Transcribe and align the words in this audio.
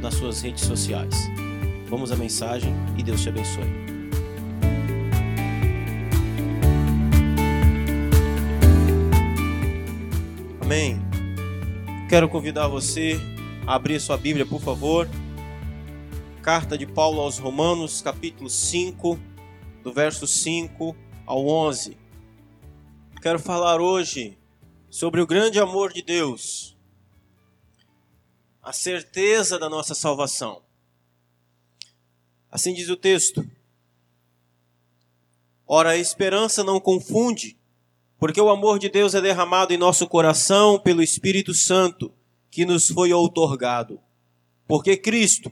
nas 0.00 0.14
suas 0.14 0.40
redes 0.40 0.64
sociais. 0.64 1.14
Vamos 1.88 2.12
à 2.12 2.16
mensagem 2.16 2.72
e 2.96 3.02
Deus 3.02 3.22
te 3.22 3.28
abençoe. 3.28 3.64
Amém. 10.60 11.00
Quero 12.08 12.28
convidar 12.28 12.68
você 12.68 13.18
a 13.66 13.74
abrir 13.74 14.00
sua 14.00 14.16
Bíblia, 14.16 14.46
por 14.46 14.60
favor. 14.60 15.08
Carta 16.42 16.78
de 16.78 16.86
Paulo 16.86 17.20
aos 17.20 17.38
Romanos, 17.38 18.00
capítulo 18.00 18.48
5, 18.48 19.18
do 19.82 19.92
verso 19.92 20.26
5 20.26 20.96
ao 21.26 21.46
11. 21.46 21.96
Quero 23.20 23.38
falar 23.38 23.80
hoje 23.80 24.38
sobre 24.88 25.20
o 25.20 25.26
grande 25.26 25.58
amor 25.58 25.92
de 25.92 26.02
Deus 26.02 26.77
a 28.68 28.72
certeza 28.74 29.58
da 29.58 29.66
nossa 29.66 29.94
salvação. 29.94 30.60
Assim 32.50 32.74
diz 32.74 32.90
o 32.90 32.98
texto. 32.98 33.42
Ora, 35.66 35.92
a 35.92 35.96
esperança 35.96 36.62
não 36.62 36.78
confunde, 36.78 37.56
porque 38.18 38.38
o 38.38 38.50
amor 38.50 38.78
de 38.78 38.90
Deus 38.90 39.14
é 39.14 39.22
derramado 39.22 39.72
em 39.72 39.78
nosso 39.78 40.06
coração 40.06 40.78
pelo 40.78 41.02
Espírito 41.02 41.54
Santo 41.54 42.12
que 42.50 42.66
nos 42.66 42.88
foi 42.88 43.10
outorgado. 43.10 43.98
Porque 44.66 44.98
Cristo, 44.98 45.50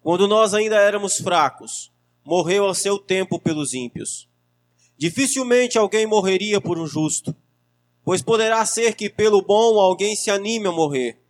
quando 0.00 0.26
nós 0.26 0.54
ainda 0.54 0.76
éramos 0.76 1.18
fracos, 1.18 1.92
morreu 2.24 2.64
ao 2.64 2.74
seu 2.74 2.98
tempo 2.98 3.38
pelos 3.38 3.74
ímpios. 3.74 4.30
Dificilmente 4.96 5.76
alguém 5.76 6.06
morreria 6.06 6.58
por 6.58 6.78
um 6.78 6.86
justo, 6.86 7.36
pois 8.02 8.22
poderá 8.22 8.64
ser 8.64 8.94
que 8.94 9.10
pelo 9.10 9.42
bom 9.42 9.78
alguém 9.78 10.16
se 10.16 10.30
anime 10.30 10.68
a 10.68 10.72
morrer. 10.72 11.25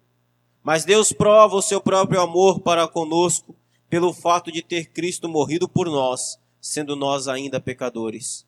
Mas 0.67 0.85
Deus 0.85 1.13
prova 1.13 1.55
o 1.55 1.63
seu 1.63 1.81
próprio 1.81 2.21
amor 2.21 2.59
para 2.59 2.89
conosco 2.89 3.55
pelo 3.89 4.13
fato 4.13 4.51
de 4.51 4.63
ter 4.63 4.87
Cristo 4.87 5.29
morrido 5.29 5.69
por 5.69 5.87
nós, 5.87 6.41
sendo 6.61 6.97
nós 6.97 7.29
ainda 7.29 7.61
pecadores. 7.61 8.45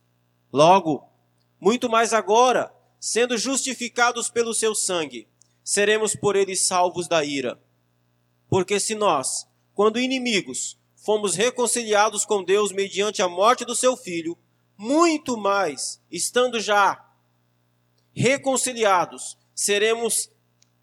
Logo, 0.53 1.09
muito 1.61 1.89
mais 1.89 2.13
agora, 2.13 2.75
sendo 2.99 3.39
justificados 3.39 4.29
pelo 4.29 4.53
seu 4.53 4.75
sangue, 4.75 5.29
seremos 5.63 6.17
por 6.17 6.35
ele 6.35 6.57
salvos 6.57 7.07
da 7.07 7.25
ira. 7.25 7.57
Porque 8.49 8.81
se 8.81 8.97
nós, 8.97 9.47
quando 9.73 10.01
inimigos, 10.01 10.77
fomos 10.97 11.37
reconciliados 11.37 12.25
com 12.25 12.43
Deus 12.43 12.73
mediante 12.73 13.23
a 13.23 13.29
morte 13.29 13.65
do 13.65 13.77
seu 13.77 13.97
filho, 13.97 14.37
muito 14.77 15.37
mais, 15.37 16.03
estando 16.11 16.59
já 16.59 17.01
reconciliados, 18.13 19.39
seremos 19.55 20.29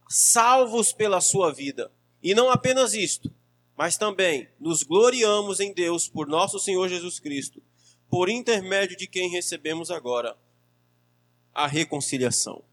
salvos 0.09 0.93
pela 0.93 1.21
sua 1.21 1.51
vida. 1.51 1.91
E 2.21 2.33
não 2.33 2.49
apenas 2.49 2.93
isto, 2.93 3.31
mas 3.77 3.97
também 3.97 4.49
nos 4.59 4.83
gloriamos 4.83 5.59
em 5.59 5.73
Deus 5.73 6.07
por 6.07 6.27
nosso 6.27 6.59
Senhor 6.59 6.87
Jesus 6.87 7.19
Cristo, 7.19 7.61
por 8.09 8.29
intermédio 8.29 8.95
de 8.97 9.07
quem 9.07 9.29
recebemos 9.29 9.91
agora 9.91 10.37
a 11.53 11.67
reconciliação. 11.67 12.63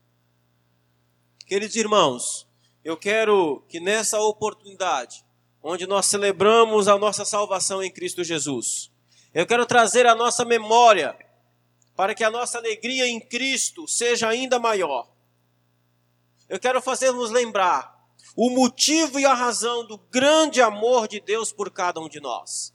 Queridos 1.46 1.76
irmãos, 1.76 2.46
eu 2.84 2.96
quero 2.96 3.62
que 3.68 3.78
nessa 3.78 4.20
oportunidade, 4.20 5.24
onde 5.62 5.86
nós 5.86 6.06
celebramos 6.06 6.88
a 6.88 6.98
nossa 6.98 7.24
salvação 7.24 7.82
em 7.82 7.90
Cristo 7.90 8.24
Jesus, 8.24 8.90
eu 9.34 9.46
quero 9.46 9.66
trazer 9.66 10.06
a 10.06 10.14
nossa 10.14 10.44
memória 10.44 11.16
para 11.94 12.14
que 12.14 12.24
a 12.24 12.30
nossa 12.30 12.58
alegria 12.58 13.06
em 13.06 13.20
Cristo 13.20 13.86
seja 13.86 14.28
ainda 14.28 14.58
maior 14.58 15.11
eu 16.52 16.60
quero 16.60 16.82
fazer-nos 16.82 17.30
lembrar 17.30 17.98
o 18.36 18.50
motivo 18.50 19.18
e 19.18 19.24
a 19.24 19.32
razão 19.32 19.86
do 19.86 19.96
grande 19.96 20.60
amor 20.60 21.08
de 21.08 21.18
Deus 21.18 21.50
por 21.50 21.70
cada 21.70 21.98
um 21.98 22.10
de 22.10 22.20
nós. 22.20 22.74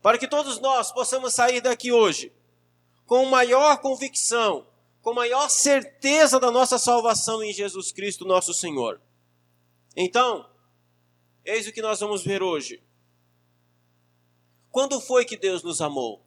Para 0.00 0.16
que 0.16 0.28
todos 0.28 0.60
nós 0.60 0.92
possamos 0.92 1.34
sair 1.34 1.60
daqui 1.60 1.90
hoje 1.90 2.32
com 3.04 3.24
maior 3.24 3.78
convicção, 3.78 4.64
com 5.02 5.12
maior 5.12 5.48
certeza 5.48 6.38
da 6.38 6.52
nossa 6.52 6.78
salvação 6.78 7.42
em 7.42 7.52
Jesus 7.52 7.90
Cristo, 7.90 8.24
nosso 8.24 8.54
Senhor. 8.54 9.00
Então, 9.96 10.48
eis 11.44 11.66
o 11.66 11.72
que 11.72 11.82
nós 11.82 11.98
vamos 11.98 12.22
ver 12.22 12.44
hoje. 12.44 12.80
Quando 14.70 15.00
foi 15.00 15.24
que 15.24 15.36
Deus 15.36 15.64
nos 15.64 15.80
amou? 15.80 16.24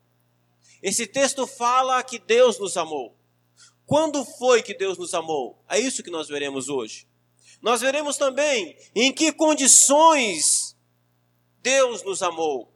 Esse 0.83 1.07
texto 1.07 1.47
fala 1.47 2.03
que 2.03 2.19
Deus 2.19 2.59
nos 2.59 2.75
amou. 2.75 3.16
Quando 3.87 4.25
foi 4.25 4.61
que 4.61 4.73
Deus 4.73 4.97
nos 4.97 5.13
amou? 5.13 5.57
É 5.69 5.79
isso 5.79 6.03
que 6.03 6.11
nós 6.11 6.27
veremos 6.27 6.67
hoje. 6.67 7.07
Nós 7.61 7.81
veremos 7.81 8.17
também 8.17 8.77
em 8.93 9.13
que 9.13 9.31
condições 9.31 10.77
Deus 11.61 12.03
nos 12.03 12.21
amou. 12.21 12.71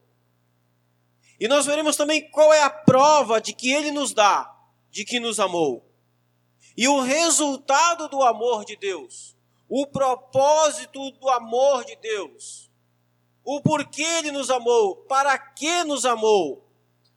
E 1.38 1.50
nós 1.50 1.66
veremos 1.66 1.98
também 1.98 2.32
qual 2.32 2.54
é 2.54 2.64
a 2.64 2.70
prova 2.70 3.42
de 3.42 3.54
que 3.54 3.72
Ele 3.72 3.92
nos 3.92 4.14
dá 4.14 4.58
de 4.92 5.04
que 5.04 5.20
nos 5.20 5.40
amou. 5.40 5.86
E 6.78 6.88
o 6.88 7.02
resultado 7.02 8.08
do 8.08 8.22
amor 8.22 8.64
de 8.64 8.76
Deus. 8.76 9.36
O 9.68 9.88
propósito 9.88 11.12
do 11.12 11.30
amor 11.30 11.84
de 11.84 11.96
Deus. 11.98 12.70
O 13.44 13.62
porquê 13.62 14.04
Ele 14.04 14.32
nos 14.32 14.50
amou. 14.50 14.96
Para 14.96 15.38
que 15.38 15.84
nos 15.84 16.06
amou. 16.06 16.66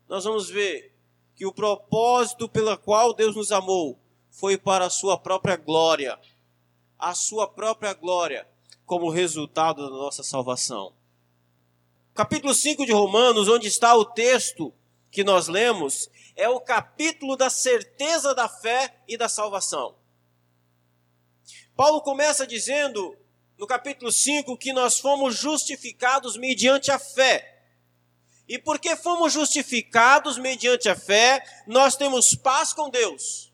Nós 0.09 0.25
vamos 0.25 0.49
ver 0.49 0.94
que 1.34 1.47
o 1.47 1.53
propósito 1.53 2.49
pelo 2.49 2.77
qual 2.78 3.12
Deus 3.12 3.34
nos 3.34 3.50
amou 3.50 3.99
foi 4.31 4.56
para 4.56 4.87
a 4.87 4.91
sua 4.91 5.19
própria 5.19 5.56
glória, 5.56 6.19
a 6.99 7.15
sua 7.15 7.47
própria 7.47 7.93
glória, 7.93 8.47
como 8.87 9.11
resultado 9.11 9.83
da 9.83 9.97
nossa 9.97 10.22
salvação. 10.22 10.93
Capítulo 12.15 12.55
5 12.55 12.87
de 12.87 12.93
Romanos, 12.93 13.49
onde 13.49 13.67
está 13.67 13.95
o 13.97 14.05
texto 14.05 14.72
que 15.11 15.25
nós 15.25 15.49
lemos, 15.49 16.11
é 16.37 16.49
o 16.49 16.61
capítulo 16.61 17.37
da 17.37 17.49
certeza 17.49 18.34
da 18.34 18.49
fé 18.49 19.03
e 19.09 19.16
da 19.16 19.28
salvação. 19.28 19.95
Paulo 21.77 22.01
começa 22.03 22.47
dizendo, 22.47 23.16
no 23.59 23.66
capítulo 23.66 24.12
5, 24.12 24.56
que 24.56 24.72
nós 24.72 24.99
fomos 24.99 25.37
justificados 25.37 26.37
mediante 26.37 26.91
a 26.91 26.99
fé. 26.99 27.53
E 28.49 28.59
porque 28.59 28.94
fomos 28.94 29.32
justificados 29.32 30.37
mediante 30.37 30.88
a 30.88 30.94
fé, 30.94 31.43
nós 31.66 31.97
temos 31.97 32.34
paz 32.34 32.72
com 32.72 32.91
Deus. 32.91 33.53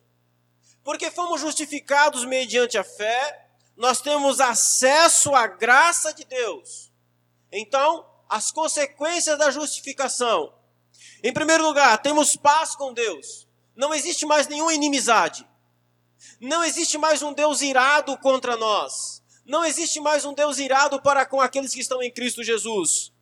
Porque 0.83 1.11
fomos 1.11 1.41
justificados 1.41 2.25
mediante 2.25 2.77
a 2.77 2.83
fé, 2.83 3.49
nós 3.77 4.01
temos 4.01 4.41
acesso 4.41 5.35
à 5.35 5.47
graça 5.47 6.13
de 6.13 6.25
Deus. 6.25 6.91
Então, 7.53 8.05
as 8.29 8.51
consequências 8.51 9.39
da 9.39 9.51
justificação. 9.51 10.53
Em 11.23 11.33
primeiro 11.33 11.65
lugar, 11.65 11.99
temos 11.99 12.35
paz 12.35 12.75
com 12.75 12.93
Deus. 12.93 13.47
Não 13.77 13.95
existe 13.95 14.27
mais 14.27 14.49
nenhuma 14.49 14.75
inimizade. 14.75 15.47
Não 16.41 16.65
existe 16.65 16.99
mais 16.99 17.23
um 17.23 17.33
Deus 17.33 17.63
irado 17.63 18.17
contra 18.19 18.57
nós. 18.57 19.23
Não 19.47 19.65
existe 19.65 20.01
mais 20.01 20.25
um 20.25 20.35
Deus 20.35 20.59
irado 20.59 21.01
para 21.01 21.25
com 21.25 21.41
aqueles 21.41 21.73
que 21.73 21.81
estão 21.81 22.03
em 22.03 22.11
Cristo 22.11 22.43
Jesus 22.43 23.13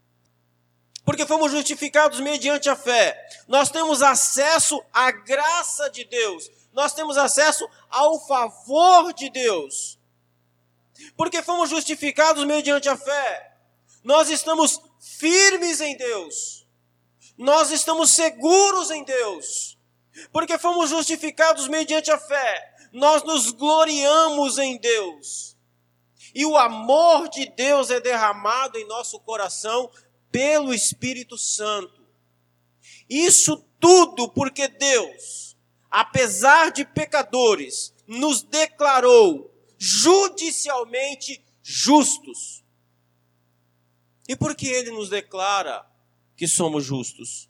porque 1.09 1.25
fomos 1.25 1.53
justificados 1.53 2.21
mediante 2.21 2.69
a 2.69 2.77
fé. 2.77 3.19
Nós 3.49 3.71
temos 3.71 4.03
acesso 4.03 4.79
à 4.93 5.11
graça 5.11 5.89
de 5.89 6.05
Deus. 6.05 6.51
Nós 6.71 6.93
temos 6.93 7.17
acesso 7.17 7.67
ao 7.89 8.21
favor 8.27 9.15
de 9.15 9.31
Deus. 9.31 9.99
Porque 11.17 11.43
fomos 11.43 11.71
justificados 11.71 12.45
mediante 12.45 12.91
a 12.91 12.97
fé. 12.99 13.57
Nós 14.05 14.29
estamos 14.29 14.83
firmes 15.01 15.81
em 15.81 15.97
Deus. 15.97 16.67
Nós 17.39 17.71
estamos 17.71 18.11
seguros 18.11 18.91
em 18.91 19.03
Deus. 19.03 19.79
Porque 20.31 20.59
fomos 20.59 20.91
justificados 20.91 21.69
mediante 21.69 22.11
a 22.11 22.19
fé. 22.19 22.75
Nós 22.93 23.23
nos 23.23 23.51
gloriamos 23.51 24.59
em 24.59 24.77
Deus. 24.77 25.57
E 26.35 26.45
o 26.45 26.59
amor 26.59 27.31
de 27.31 27.47
Deus 27.47 27.91
é 27.91 27.99
derramado 27.99 28.77
em 28.77 28.87
nosso 28.87 29.19
coração 29.21 29.91
pelo 30.31 30.75
Espírito 30.75 31.37
Santo. 31.37 32.07
Isso 33.09 33.57
tudo 33.81 34.29
porque 34.29 34.69
Deus, 34.69 35.57
apesar 35.91 36.71
de 36.71 36.85
pecadores, 36.85 37.95
nos 38.07 38.43
declarou 38.43 39.55
judicialmente 39.79 41.43
justos. 41.63 42.65
E 44.29 44.37
por 44.37 44.55
que 44.55 44.67
ele 44.67 44.91
nos 44.91 45.09
declara 45.09 45.87
que 46.37 46.47
somos 46.47 46.85
justos? 46.85 47.49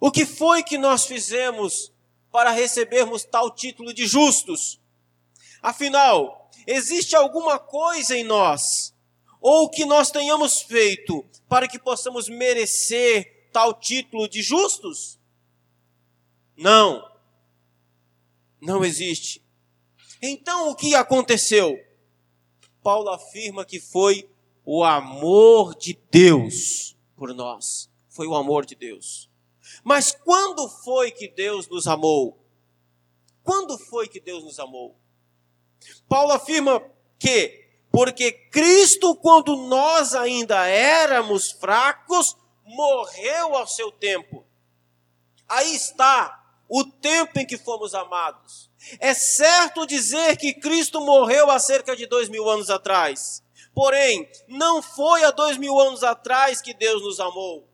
O 0.00 0.10
que 0.10 0.26
foi 0.26 0.62
que 0.62 0.76
nós 0.76 1.06
fizemos 1.06 1.92
para 2.30 2.50
recebermos 2.50 3.24
tal 3.24 3.50
título 3.50 3.94
de 3.94 4.06
justos? 4.06 4.80
Afinal, 5.62 6.50
existe 6.66 7.16
alguma 7.16 7.58
coisa 7.58 8.16
em 8.16 8.24
nós, 8.24 8.93
ou 9.46 9.68
que 9.68 9.84
nós 9.84 10.10
tenhamos 10.10 10.62
feito, 10.62 11.22
para 11.46 11.68
que 11.68 11.78
possamos 11.78 12.30
merecer 12.30 13.50
tal 13.52 13.74
título 13.74 14.26
de 14.26 14.40
justos? 14.40 15.18
Não. 16.56 17.06
Não 18.58 18.82
existe. 18.82 19.44
Então 20.22 20.70
o 20.70 20.74
que 20.74 20.94
aconteceu? 20.94 21.78
Paulo 22.82 23.10
afirma 23.10 23.66
que 23.66 23.78
foi 23.78 24.26
o 24.64 24.82
amor 24.82 25.74
de 25.74 25.92
Deus 26.10 26.96
por 27.14 27.34
nós. 27.34 27.90
Foi 28.08 28.26
o 28.26 28.34
amor 28.34 28.64
de 28.64 28.74
Deus. 28.74 29.28
Mas 29.84 30.10
quando 30.10 30.70
foi 30.70 31.10
que 31.10 31.28
Deus 31.28 31.68
nos 31.68 31.86
amou? 31.86 32.42
Quando 33.42 33.76
foi 33.76 34.08
que 34.08 34.20
Deus 34.20 34.42
nos 34.42 34.58
amou? 34.58 34.96
Paulo 36.08 36.32
afirma 36.32 36.82
que, 37.18 37.63
porque 37.94 38.32
Cristo, 38.32 39.14
quando 39.14 39.54
nós 39.54 40.16
ainda 40.16 40.66
éramos 40.66 41.52
fracos, 41.52 42.36
morreu 42.64 43.54
ao 43.54 43.68
seu 43.68 43.92
tempo. 43.92 44.44
Aí 45.48 45.76
está 45.76 46.44
o 46.68 46.82
tempo 46.82 47.38
em 47.38 47.46
que 47.46 47.56
fomos 47.56 47.94
amados. 47.94 48.68
É 48.98 49.14
certo 49.14 49.86
dizer 49.86 50.36
que 50.36 50.54
Cristo 50.54 51.00
morreu 51.02 51.52
há 51.52 51.60
cerca 51.60 51.94
de 51.94 52.04
dois 52.04 52.28
mil 52.28 52.50
anos 52.50 52.68
atrás. 52.68 53.44
Porém, 53.72 54.28
não 54.48 54.82
foi 54.82 55.22
há 55.22 55.30
dois 55.30 55.56
mil 55.56 55.78
anos 55.78 56.02
atrás 56.02 56.60
que 56.60 56.74
Deus 56.74 57.00
nos 57.00 57.20
amou. 57.20 57.64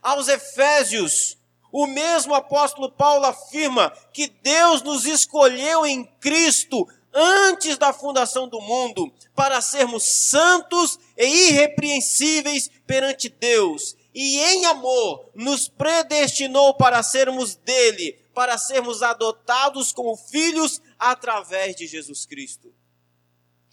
Aos 0.00 0.28
Efésios, 0.28 1.36
o 1.72 1.88
mesmo 1.88 2.32
apóstolo 2.32 2.92
Paulo 2.92 3.26
afirma 3.26 3.90
que 4.12 4.28
Deus 4.28 4.82
nos 4.82 5.04
escolheu 5.04 5.84
em 5.84 6.04
Cristo 6.20 6.86
antes 7.16 7.78
da 7.78 7.94
fundação 7.94 8.46
do 8.46 8.60
mundo 8.60 9.10
para 9.34 9.62
sermos 9.62 10.04
santos 10.04 10.98
e 11.16 11.48
irrepreensíveis 11.48 12.70
perante 12.86 13.30
Deus. 13.30 13.96
E 14.14 14.38
em 14.38 14.66
amor 14.66 15.30
nos 15.34 15.66
predestinou 15.66 16.74
para 16.74 17.02
sermos 17.02 17.54
dele, 17.54 18.12
para 18.34 18.58
sermos 18.58 19.02
adotados 19.02 19.92
como 19.92 20.16
filhos 20.16 20.82
através 20.98 21.74
de 21.74 21.86
Jesus 21.86 22.26
Cristo. 22.26 22.72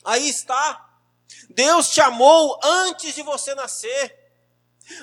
Aí 0.05 0.29
está. 0.29 0.89
Deus 1.49 1.89
te 1.89 1.99
amou 1.99 2.57
antes 2.63 3.13
de 3.13 3.23
você 3.23 3.53
nascer. 3.55 4.21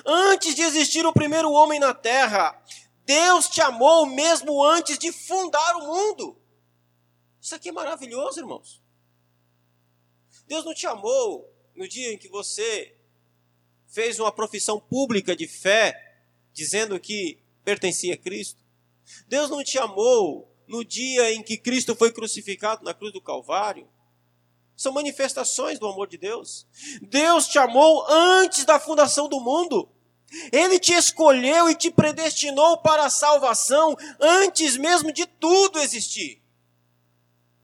Antes 0.05 0.55
de 0.55 0.63
existir 0.63 1.05
o 1.05 1.13
primeiro 1.13 1.51
homem 1.51 1.79
na 1.79 1.93
terra, 1.93 2.59
Deus 3.05 3.49
te 3.49 3.61
amou 3.61 4.05
mesmo 4.05 4.63
antes 4.63 4.97
de 4.97 5.11
fundar 5.11 5.75
o 5.77 5.87
mundo. 5.87 6.40
Isso 7.41 7.55
aqui 7.55 7.69
é 7.69 7.71
maravilhoso, 7.71 8.39
irmãos. 8.39 8.79
Deus 10.47 10.63
não 10.63 10.73
te 10.73 10.85
amou 10.85 11.51
no 11.75 11.87
dia 11.87 12.13
em 12.13 12.17
que 12.17 12.29
você 12.29 12.95
fez 13.87 14.19
uma 14.19 14.31
profissão 14.31 14.79
pública 14.79 15.35
de 15.35 15.47
fé, 15.47 16.21
dizendo 16.53 16.99
que 16.99 17.39
pertencia 17.63 18.13
a 18.13 18.17
Cristo. 18.17 18.61
Deus 19.27 19.49
não 19.49 19.63
te 19.63 19.79
amou 19.79 20.53
no 20.67 20.85
dia 20.85 21.33
em 21.33 21.41
que 21.41 21.57
Cristo 21.57 21.95
foi 21.95 22.11
crucificado 22.11 22.83
na 22.83 22.93
cruz 22.93 23.11
do 23.11 23.21
Calvário. 23.21 23.89
São 24.75 24.93
manifestações 24.93 25.79
do 25.79 25.87
amor 25.87 26.07
de 26.07 26.17
Deus. 26.17 26.67
Deus 27.01 27.47
te 27.47 27.57
amou 27.57 28.05
antes 28.07 28.65
da 28.65 28.79
fundação 28.79 29.27
do 29.27 29.39
mundo. 29.39 29.89
Ele 30.51 30.79
te 30.79 30.93
escolheu 30.93 31.69
e 31.69 31.75
te 31.75 31.91
predestinou 31.91 32.77
para 32.77 33.05
a 33.05 33.09
salvação 33.09 33.97
antes 34.19 34.77
mesmo 34.77 35.11
de 35.11 35.25
tudo 35.25 35.79
existir. 35.79 36.40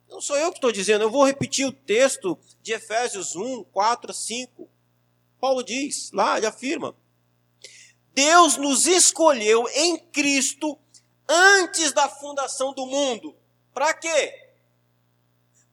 Não 0.09 0.21
sou 0.21 0.37
eu 0.37 0.51
que 0.51 0.57
estou 0.57 0.71
dizendo, 0.71 1.03
eu 1.03 1.11
vou 1.11 1.25
repetir 1.25 1.65
o 1.65 1.71
texto 1.71 2.37
de 2.61 2.73
Efésios 2.73 3.35
1, 3.35 3.63
4 3.65 4.13
5. 4.13 4.69
Paulo 5.39 5.63
diz, 5.63 6.11
lá, 6.11 6.37
ele 6.37 6.45
afirma: 6.45 6.95
Deus 8.13 8.57
nos 8.57 8.87
escolheu 8.87 9.67
em 9.73 9.97
Cristo 9.97 10.77
antes 11.27 11.91
da 11.91 12.07
fundação 12.07 12.73
do 12.73 12.85
mundo. 12.85 13.35
Para 13.73 13.93
quê? 13.93 14.47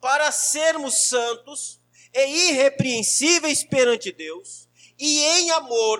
para 0.05 0.31
sermos 0.31 1.09
santos 1.09 1.81
e 2.13 2.51
irrepreensíveis 2.51 3.65
perante 3.65 4.13
Deus, 4.13 4.69
e 4.99 5.19
em 5.19 5.51
amor 5.53 5.99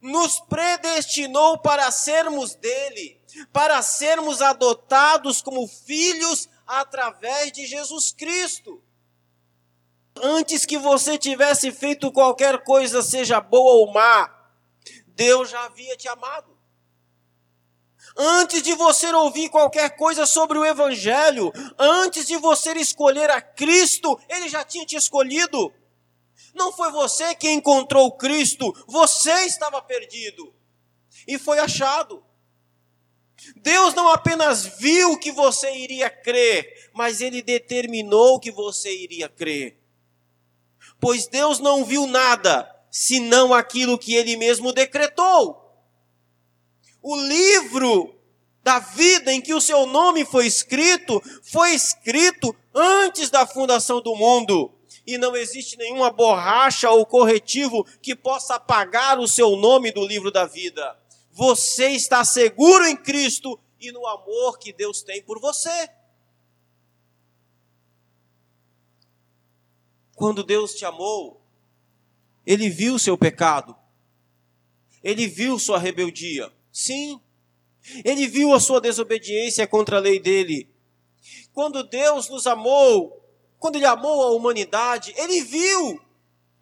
nos 0.00 0.38
predestinou 0.38 1.58
para 1.58 1.90
sermos 1.90 2.54
dele, 2.54 3.20
para 3.52 3.82
sermos 3.82 4.40
adotados 4.40 5.42
como 5.42 5.66
filhos 5.66 6.48
através 6.66 7.52
de 7.52 7.66
Jesus 7.66 8.12
Cristo. 8.12 8.82
Antes 10.16 10.64
que 10.64 10.78
você 10.78 11.18
tivesse 11.18 11.70
feito 11.70 12.10
qualquer 12.10 12.64
coisa, 12.64 13.02
seja 13.02 13.40
boa 13.40 13.74
ou 13.74 13.92
má, 13.92 14.34
Deus 15.08 15.50
já 15.50 15.64
havia 15.64 15.96
te 15.96 16.08
amado. 16.08 16.56
Antes 18.16 18.62
de 18.62 18.74
você 18.74 19.12
ouvir 19.12 19.50
qualquer 19.50 19.90
coisa 19.96 20.24
sobre 20.24 20.58
o 20.58 20.64
Evangelho, 20.64 21.52
antes 21.78 22.26
de 22.26 22.36
você 22.38 22.72
escolher 22.72 23.30
a 23.30 23.42
Cristo, 23.42 24.18
Ele 24.28 24.48
já 24.48 24.64
tinha 24.64 24.86
te 24.86 24.96
escolhido. 24.96 25.72
Não 26.54 26.72
foi 26.72 26.90
você 26.90 27.34
que 27.34 27.50
encontrou 27.50 28.10
Cristo, 28.12 28.72
você 28.86 29.44
estava 29.44 29.82
perdido 29.82 30.54
e 31.28 31.38
foi 31.38 31.58
achado. 31.58 32.24
Deus 33.56 33.94
não 33.94 34.08
apenas 34.08 34.66
viu 34.78 35.18
que 35.18 35.30
você 35.30 35.72
iria 35.76 36.08
crer, 36.10 36.90
mas 36.92 37.20
Ele 37.20 37.42
determinou 37.42 38.40
que 38.40 38.50
você 38.50 38.94
iria 38.94 39.28
crer. 39.28 39.78
Pois 41.00 41.26
Deus 41.26 41.58
não 41.58 41.84
viu 41.84 42.06
nada 42.06 42.68
senão 42.90 43.52
aquilo 43.52 43.98
que 43.98 44.14
Ele 44.14 44.36
mesmo 44.36 44.72
decretou 44.72 45.66
o 47.08 47.14
livro 47.14 48.18
da 48.64 48.80
vida 48.80 49.32
em 49.32 49.40
que 49.40 49.54
o 49.54 49.60
seu 49.60 49.86
nome 49.86 50.24
foi 50.24 50.44
escrito, 50.44 51.22
foi 51.40 51.70
escrito 51.70 52.52
antes 52.74 53.30
da 53.30 53.46
fundação 53.46 54.00
do 54.00 54.16
mundo. 54.16 54.72
E 55.06 55.16
não 55.16 55.36
existe 55.36 55.76
nenhuma 55.76 56.10
borracha 56.10 56.90
ou 56.90 57.06
corretivo 57.06 57.86
que 58.02 58.16
possa 58.16 58.56
apagar 58.56 59.20
o 59.20 59.28
seu 59.28 59.54
nome 59.54 59.92
do 59.92 60.04
livro 60.04 60.32
da 60.32 60.46
vida. 60.46 60.98
Você 61.36 61.90
está 61.90 62.24
seguro 62.24 62.86
em 62.86 62.96
Cristo 62.96 63.60
e 63.78 63.92
no 63.92 64.06
amor 64.06 64.58
que 64.58 64.72
Deus 64.72 65.02
tem 65.02 65.22
por 65.22 65.38
você. 65.38 65.90
Quando 70.14 70.42
Deus 70.42 70.74
te 70.74 70.86
amou, 70.86 71.42
Ele 72.46 72.70
viu 72.70 72.98
seu 72.98 73.18
pecado, 73.18 73.76
Ele 75.04 75.26
viu 75.26 75.58
sua 75.58 75.78
rebeldia, 75.78 76.50
Sim. 76.72 77.20
Ele 78.02 78.26
viu 78.26 78.54
a 78.54 78.58
sua 78.58 78.80
desobediência 78.80 79.66
contra 79.66 79.98
a 79.98 80.00
lei 80.00 80.18
dele. 80.18 80.74
Quando 81.52 81.82
Deus 81.82 82.30
nos 82.30 82.46
amou, 82.46 83.22
quando 83.58 83.76
ele 83.76 83.84
amou 83.84 84.22
a 84.22 84.30
humanidade, 84.30 85.12
ele 85.18 85.42
viu 85.42 86.00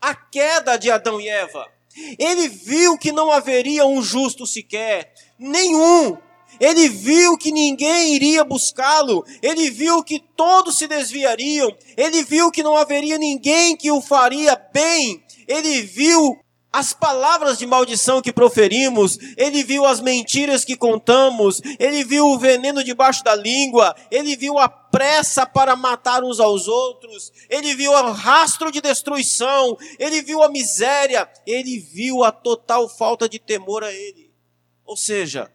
a 0.01 0.17
queda 0.17 0.77
de 0.77 0.91
Adão 0.91 1.21
e 1.21 1.29
Eva. 1.29 1.73
Ele 2.19 2.49
viu 2.49 2.99
que 2.99 3.13
não 3.13 3.31
haveria 3.31 3.87
um 3.87 4.03
justo 4.03 4.47
sequer, 4.47 5.13
nenhum. 5.39 6.17
Ele 6.61 6.89
viu 6.89 7.37
que 7.37 7.51
ninguém 7.51 8.15
iria 8.15 8.45
buscá-lo. 8.45 9.25
Ele 9.43 9.71
viu 9.71 10.03
que 10.03 10.23
todos 10.37 10.79
se 10.79 10.87
desviariam. 10.87 11.75
Ele 11.97 12.23
viu 12.23 12.51
que 12.51 12.63
não 12.63 12.77
haveria 12.77 13.19
ninguém 13.19 13.77
que 13.77 13.91
o 13.91 14.01
faria 14.01 14.57
bem. 14.73 15.23
Ele 15.49 15.83
viu 15.83 16.39
as 16.75 16.93
palavras 16.93 17.57
de 17.57 17.67
maldição 17.67 18.21
que 18.21 18.33
proferimos, 18.33 19.17
ele 19.37 19.63
viu 19.63 19.85
as 19.85 20.01
mentiras 20.01 20.65
que 20.65 20.77
contamos, 20.77 21.63
ele 21.79 22.03
viu 22.03 22.27
o 22.27 22.37
veneno 22.37 22.83
debaixo 22.83 23.23
da 23.23 23.33
língua, 23.33 23.95
ele 24.11 24.35
viu 24.35 24.59
a 24.59 24.69
pressa 24.69 25.47
para 25.47 25.77
matar 25.77 26.25
uns 26.25 26.41
aos 26.41 26.67
outros, 26.67 27.33
ele 27.49 27.77
viu 27.77 27.93
o 27.93 28.11
rastro 28.11 28.73
de 28.73 28.81
destruição, 28.81 29.79
ele 30.01 30.21
viu 30.21 30.43
a 30.43 30.49
miséria, 30.49 31.31
ele 31.47 31.79
viu 31.79 32.25
a 32.25 32.33
total 32.33 32.89
falta 32.89 33.29
de 33.29 33.39
temor 33.39 33.85
a 33.85 33.93
ele. 33.93 34.35
Ou 34.85 34.97
seja, 34.97 35.55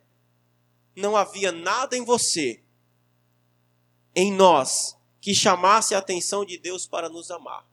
não 0.95 1.17
havia 1.17 1.51
nada 1.51 1.97
em 1.97 2.05
você, 2.05 2.63
em 4.15 4.31
nós, 4.31 4.97
que 5.19 5.35
chamasse 5.35 5.93
a 5.93 5.97
atenção 5.97 6.45
de 6.45 6.57
Deus 6.57 6.87
para 6.87 7.09
nos 7.09 7.29
amar. 7.29 7.67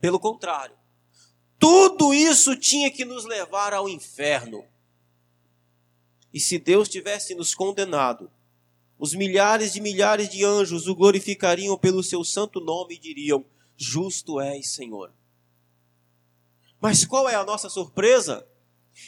Pelo 0.00 0.18
contrário, 0.18 0.77
tudo 1.58 2.14
isso 2.14 2.54
tinha 2.56 2.90
que 2.90 3.04
nos 3.04 3.24
levar 3.24 3.74
ao 3.74 3.88
inferno. 3.88 4.64
E 6.32 6.38
se 6.38 6.58
Deus 6.58 6.88
tivesse 6.88 7.34
nos 7.34 7.54
condenado, 7.54 8.30
os 8.98 9.14
milhares 9.14 9.72
de 9.72 9.80
milhares 9.80 10.28
de 10.28 10.44
anjos 10.44 10.86
o 10.86 10.94
glorificariam 10.94 11.76
pelo 11.78 12.02
seu 12.02 12.22
santo 12.24 12.60
nome 12.60 12.94
e 12.94 12.98
diriam: 12.98 13.44
Justo 13.76 14.40
és, 14.40 14.70
Senhor. 14.70 15.12
Mas 16.80 17.04
qual 17.04 17.28
é 17.28 17.34
a 17.34 17.44
nossa 17.44 17.68
surpresa? 17.68 18.46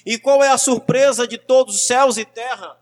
E 0.04 0.18
qual 0.18 0.42
é 0.42 0.48
a 0.48 0.58
surpresa 0.58 1.26
de 1.26 1.38
todos 1.38 1.76
os 1.76 1.86
céus 1.86 2.16
e 2.16 2.24
terra? 2.24 2.80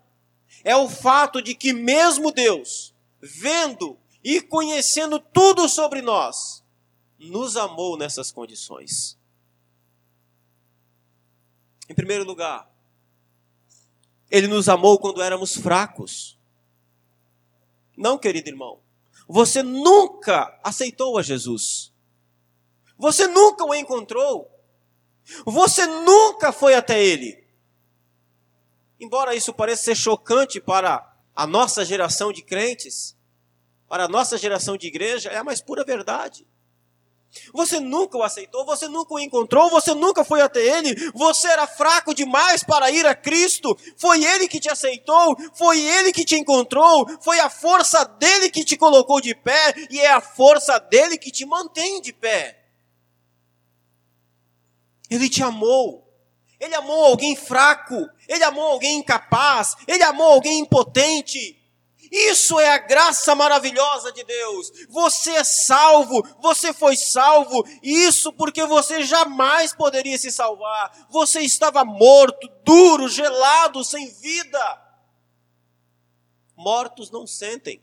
É 0.65 0.77
o 0.77 0.89
fato 0.89 1.43
de 1.43 1.55
que, 1.55 1.73
mesmo 1.73 2.31
Deus, 2.31 2.95
vendo 3.21 3.99
e 4.23 4.41
conhecendo 4.41 5.19
tudo 5.19 5.69
sobre 5.69 6.03
nós, 6.03 6.63
nos 7.19 7.57
amou 7.57 7.97
nessas 7.97 8.31
condições. 8.31 9.18
Em 11.89 11.95
primeiro 11.95 12.25
lugar, 12.25 12.71
Ele 14.31 14.47
nos 14.47 14.69
amou 14.69 14.99
quando 14.99 15.23
éramos 15.23 15.57
fracos. 15.57 16.39
Não, 17.97 18.19
querido 18.19 18.49
irmão, 18.49 18.81
você 19.27 19.63
nunca 19.63 20.59
aceitou 20.63 21.19
a 21.19 21.23
Jesus. 21.23 21.93
Você 22.97 23.27
nunca 23.27 23.65
o 23.65 23.75
encontrou. 23.75 24.51
Você 25.45 25.87
nunca 25.87 26.53
foi 26.53 26.75
até 26.75 27.03
Ele. 27.03 27.45
Embora 29.01 29.35
isso 29.35 29.53
pareça 29.53 29.85
ser 29.85 29.95
chocante 29.95 30.61
para 30.61 31.17
a 31.35 31.47
nossa 31.47 31.85
geração 31.85 32.33
de 32.33 32.43
crentes, 32.43 33.17
para 33.89 34.05
a 34.05 34.09
nossa 34.09 34.37
geração 34.37 34.77
de 34.77 34.87
igreja, 34.89 35.31
é 35.31 35.37
a 35.37 35.45
mais 35.45 35.61
pura 35.61 35.85
verdade. 35.85 36.47
Você 37.53 37.79
nunca 37.79 38.17
o 38.17 38.23
aceitou, 38.23 38.65
você 38.65 38.89
nunca 38.89 39.15
o 39.15 39.21
encontrou, 39.21 39.71
você 39.71 39.95
nunca 39.95 40.25
foi 40.25 40.41
até 40.41 40.61
ele, 40.61 40.95
você 41.13 41.47
era 41.49 41.67
fraco 41.67 42.15
demais 42.15 42.65
para 42.65 42.91
ir 42.91 43.07
a 43.07 43.15
Cristo. 43.15 43.77
Foi 43.97 44.25
ele 44.25 44.49
que 44.49 44.61
te 44.61 44.71
aceitou, 44.71 45.37
foi 45.55 45.81
ele 45.81 46.13
que 46.13 46.25
te 46.25 46.37
encontrou, 46.37 47.07
foi 47.23 47.39
a 47.41 47.51
força 47.51 48.05
dele 48.05 48.51
que 48.51 48.65
te 48.65 48.77
colocou 48.77 49.21
de 49.21 49.35
pé 49.35 49.75
e 49.91 50.01
é 50.01 50.11
a 50.11 50.21
força 50.21 50.79
dele 50.79 51.19
que 51.19 51.31
te 51.31 51.45
mantém 51.45 52.01
de 52.01 52.13
pé. 52.13 52.65
Ele 55.11 55.29
te 55.29 55.43
amou. 55.43 56.07
Ele 56.61 56.75
amou 56.75 57.05
alguém 57.05 57.37
fraco, 57.37 58.09
ele 58.27 58.43
amou 58.43 58.65
alguém 58.65 58.99
incapaz, 58.99 59.77
ele 59.87 60.03
amou 60.03 60.27
alguém 60.27 60.59
impotente. 60.59 61.57
Isso 62.11 62.59
é 62.59 62.71
a 62.71 62.79
graça 62.79 63.35
maravilhosa 63.35 64.13
de 64.13 64.25
Deus. 64.25 64.71
Você 64.89 65.31
é 65.33 65.45
salvo, 65.45 66.23
você 66.41 66.73
foi 66.73 66.97
salvo, 66.97 67.65
isso 67.83 68.33
porque 68.33 68.65
você 68.65 69.03
jamais 69.03 69.73
poderia 69.73 70.19
se 70.19 70.31
salvar. 70.31 71.07
Você 71.11 71.41
estava 71.41 71.85
morto, 71.85 72.49
duro, 72.65 73.09
gelado, 73.09 73.85
sem 73.85 74.09
vida. 74.15 74.85
Mortos 76.57 77.11
não 77.11 77.27
sentem, 77.27 77.83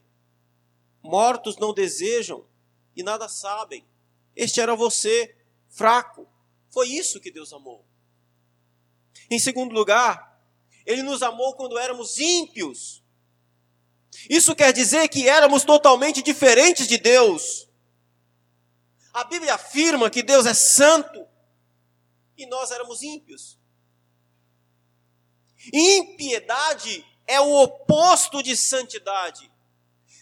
mortos 1.01 1.57
não 1.57 1.73
desejam 1.73 2.45
e 2.95 3.03
nada 3.03 3.29
sabem. 3.29 3.85
Este 4.35 4.59
era 4.59 4.75
você, 4.75 5.35
fraco. 5.69 6.27
Foi 6.69 6.89
isso 6.89 7.21
que 7.21 7.31
Deus 7.31 7.53
amou. 7.53 7.85
Em 9.29 9.39
segundo 9.39 9.73
lugar, 9.73 10.41
Ele 10.85 11.03
nos 11.03 11.23
amou 11.23 11.55
quando 11.55 11.77
éramos 11.77 12.19
ímpios. 12.19 13.04
Isso 14.29 14.55
quer 14.55 14.73
dizer 14.73 15.07
que 15.07 15.27
éramos 15.27 15.63
totalmente 15.63 16.21
diferentes 16.21 16.87
de 16.87 16.97
Deus. 16.97 17.67
A 19.13 19.23
Bíblia 19.23 19.55
afirma 19.55 20.09
que 20.09 20.21
Deus 20.21 20.45
é 20.45 20.53
santo 20.53 21.25
e 22.37 22.45
nós 22.45 22.71
éramos 22.71 23.01
ímpios. 23.01 23.57
Impiedade 25.73 27.05
é 27.25 27.39
o 27.39 27.63
oposto 27.63 28.43
de 28.43 28.55
santidade. 28.55 29.51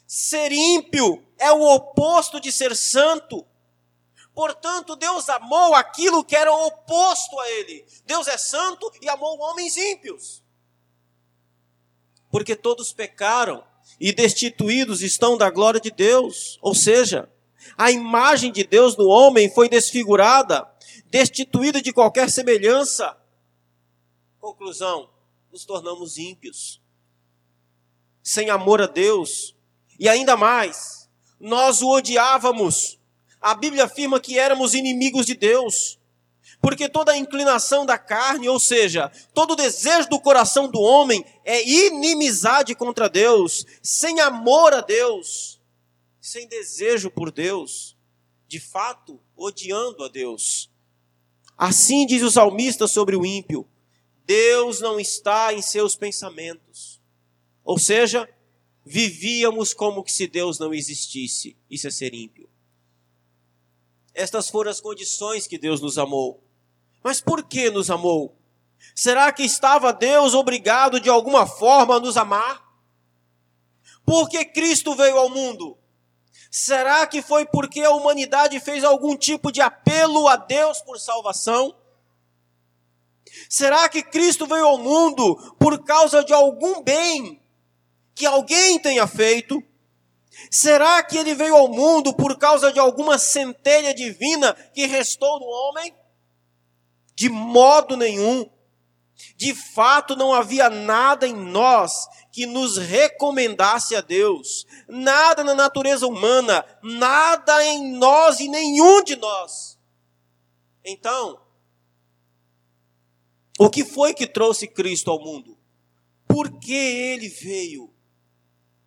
Ser 0.07 0.51
ímpio 0.51 1.25
é 1.39 1.51
o 1.51 1.62
oposto 1.62 2.39
de 2.39 2.51
ser 2.51 2.75
santo. 2.75 3.45
Portanto, 4.33 4.95
Deus 4.95 5.29
amou 5.29 5.75
aquilo 5.75 6.23
que 6.23 6.35
era 6.35 6.51
oposto 6.51 7.39
a 7.39 7.50
Ele. 7.50 7.85
Deus 8.05 8.27
é 8.27 8.38
santo 8.38 8.91
e 9.01 9.09
amou 9.09 9.39
homens 9.39 9.77
ímpios. 9.77 10.43
Porque 12.29 12.55
todos 12.55 12.93
pecaram 12.93 13.63
e 14.03 14.12
destituídos 14.12 15.01
estão 15.01 15.38
da 15.38 15.50
glória 15.50 15.79
de 15.79 15.89
Deus. 15.89 16.60
Ou 16.62 16.75
seja, 16.75 17.31
a 17.77 17.89
imagem 17.89 18.51
de 18.51 18.65
Deus 18.65 18.98
no 18.98 19.07
homem 19.07 19.50
foi 19.50 19.69
desfigurada, 19.69 20.69
destituída 21.05 21.81
de 21.81 21.93
qualquer 21.93 22.29
semelhança. 22.29 23.17
Conclusão: 24.41 25.10
nos 25.50 25.63
tornamos 25.63 26.17
ímpios, 26.17 26.81
sem 28.22 28.50
amor 28.50 28.81
a 28.81 28.88
Deus, 28.88 29.55
e 29.98 30.10
ainda 30.10 30.36
mais, 30.36 31.10
nós 31.39 31.81
o 31.81 31.89
odiávamos 31.89 33.00
a 33.39 33.53
Bíblia 33.53 33.83
afirma 33.83 34.22
que 34.22 34.39
éramos 34.39 34.74
inimigos 34.74 35.25
de 35.25 35.36
Deus. 35.36 36.00
Porque 36.63 36.88
toda 36.88 37.17
inclinação 37.17 37.86
da 37.86 37.98
carne, 37.98 38.48
ou 38.48 38.58
seja, 38.58 39.12
todo 39.34 39.53
desejo 39.53 40.08
do 40.08 40.17
coração 40.17 40.72
do 40.72 40.79
homem 40.79 41.25
é 41.43 41.62
inimizade 41.62 42.74
contra 42.74 43.10
Deus, 43.10 43.65
sem 43.82 44.22
amor 44.22 44.74
a 44.74 44.79
Deus, 44.79 45.60
sem 46.22 46.48
desejo 46.48 47.12
por 47.12 47.32
Deus, 47.32 47.98
de 48.48 48.62
fato, 48.62 49.20
odiando 49.36 50.05
a 50.05 50.08
Deus. 50.08 50.72
Assim 51.58 52.05
diz 52.05 52.24
o 52.24 52.32
salmista 52.32 52.88
sobre 52.88 53.17
o 53.17 53.25
ímpio: 53.25 53.67
Deus 54.25 54.79
não 54.79 55.01
está 55.01 55.53
em 55.53 55.62
seus 55.62 55.98
pensamentos. 55.98 57.01
Ou 57.62 57.77
seja, 57.77 58.29
vivíamos 58.86 59.74
como 59.74 60.08
se 60.08 60.27
Deus 60.27 60.60
não 60.60 60.74
existisse. 60.74 61.58
Isso 61.70 61.89
é 61.89 61.91
ser 61.91 62.13
ímpio. 62.13 62.50
Estas 64.13 64.50
foram 64.50 64.72
as 64.72 64.79
condições 64.79 65.46
que 65.46 65.58
Deus 65.58 65.82
nos 65.82 65.98
amou. 65.98 66.41
Mas 67.03 67.19
por 67.19 67.43
que 67.43 67.69
nos 67.69 67.91
amou? 67.91 68.36
Será 68.95 69.31
que 69.31 69.43
estava 69.43 69.91
Deus 69.91 70.33
obrigado 70.33 71.00
de 71.00 71.10
alguma 71.10 71.45
forma 71.45 71.95
a 71.95 72.00
nos 72.00 72.15
amar? 72.15 72.63
Porque 74.05 74.45
Cristo 74.45 74.95
veio 74.95 75.17
ao 75.17 75.29
mundo? 75.29 75.77
Será 76.50 77.07
que 77.07 77.22
foi 77.22 77.45
porque 77.45 77.81
a 77.81 77.91
humanidade 77.91 78.60
fez 78.60 78.83
algum 78.83 79.17
tipo 79.17 79.51
de 79.51 79.60
apelo 79.62 80.27
a 80.27 80.36
Deus 80.36 80.81
por 80.81 81.00
salvação? 81.00 81.75
Será 83.50 83.89
que 83.89 84.03
Cristo 84.03 84.45
veio 84.45 84.67
ao 84.67 84.77
mundo 84.77 85.36
por 85.60 85.83
causa 85.83 86.24
de 86.24 86.31
algum 86.31 86.83
bem 86.83 87.41
que 88.13 88.25
alguém 88.25 88.79
tenha 88.79 89.07
feito? 89.07 89.62
Será 90.51 91.01
que 91.03 91.17
ele 91.17 91.33
veio 91.33 91.55
ao 91.55 91.67
mundo 91.67 92.13
por 92.13 92.38
causa 92.38 92.72
de 92.72 92.79
alguma 92.79 93.17
centelha 93.17 93.93
divina 93.93 94.53
que 94.74 94.86
restou 94.86 95.39
no 95.39 95.45
homem? 95.45 95.95
De 97.15 97.29
modo 97.29 97.96
nenhum. 97.96 98.50
De 99.36 99.53
fato, 99.53 100.15
não 100.15 100.34
havia 100.34 100.70
nada 100.70 101.27
em 101.27 101.34
nós 101.36 102.08
que 102.32 102.46
nos 102.46 102.77
recomendasse 102.77 103.96
a 103.96 104.01
Deus, 104.01 104.65
nada 104.88 105.43
na 105.43 105.53
natureza 105.53 106.08
humana, 106.08 106.65
nada 106.82 107.63
em 107.63 107.93
nós 107.93 108.39
e 108.39 108.48
nenhum 108.48 109.03
de 109.03 109.15
nós. 109.15 109.77
Então, 110.84 111.39
o 113.60 113.70
que 113.70 113.86
foi 113.86 114.13
que 114.13 114.25
trouxe 114.25 114.67
Cristo 114.67 115.12
ao 115.12 115.20
mundo? 115.20 115.58
Por 116.27 116.60
que 116.60 116.74
ele 116.74 117.29
veio? 117.29 117.93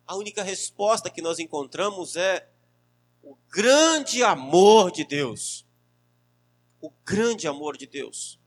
a 0.07 0.15
única 0.15 0.41
resposta 0.41 1.09
que 1.09 1.21
nós 1.21 1.37
encontramos 1.37 2.15
é 2.15 2.47
o 3.21 3.35
grande 3.49 4.23
amor 4.23 4.89
de 4.89 5.03
Deus. 5.03 5.66
O 6.81 6.91
grande 7.05 7.47
amor 7.47 7.77
de 7.77 7.87
Deus. 7.87 8.39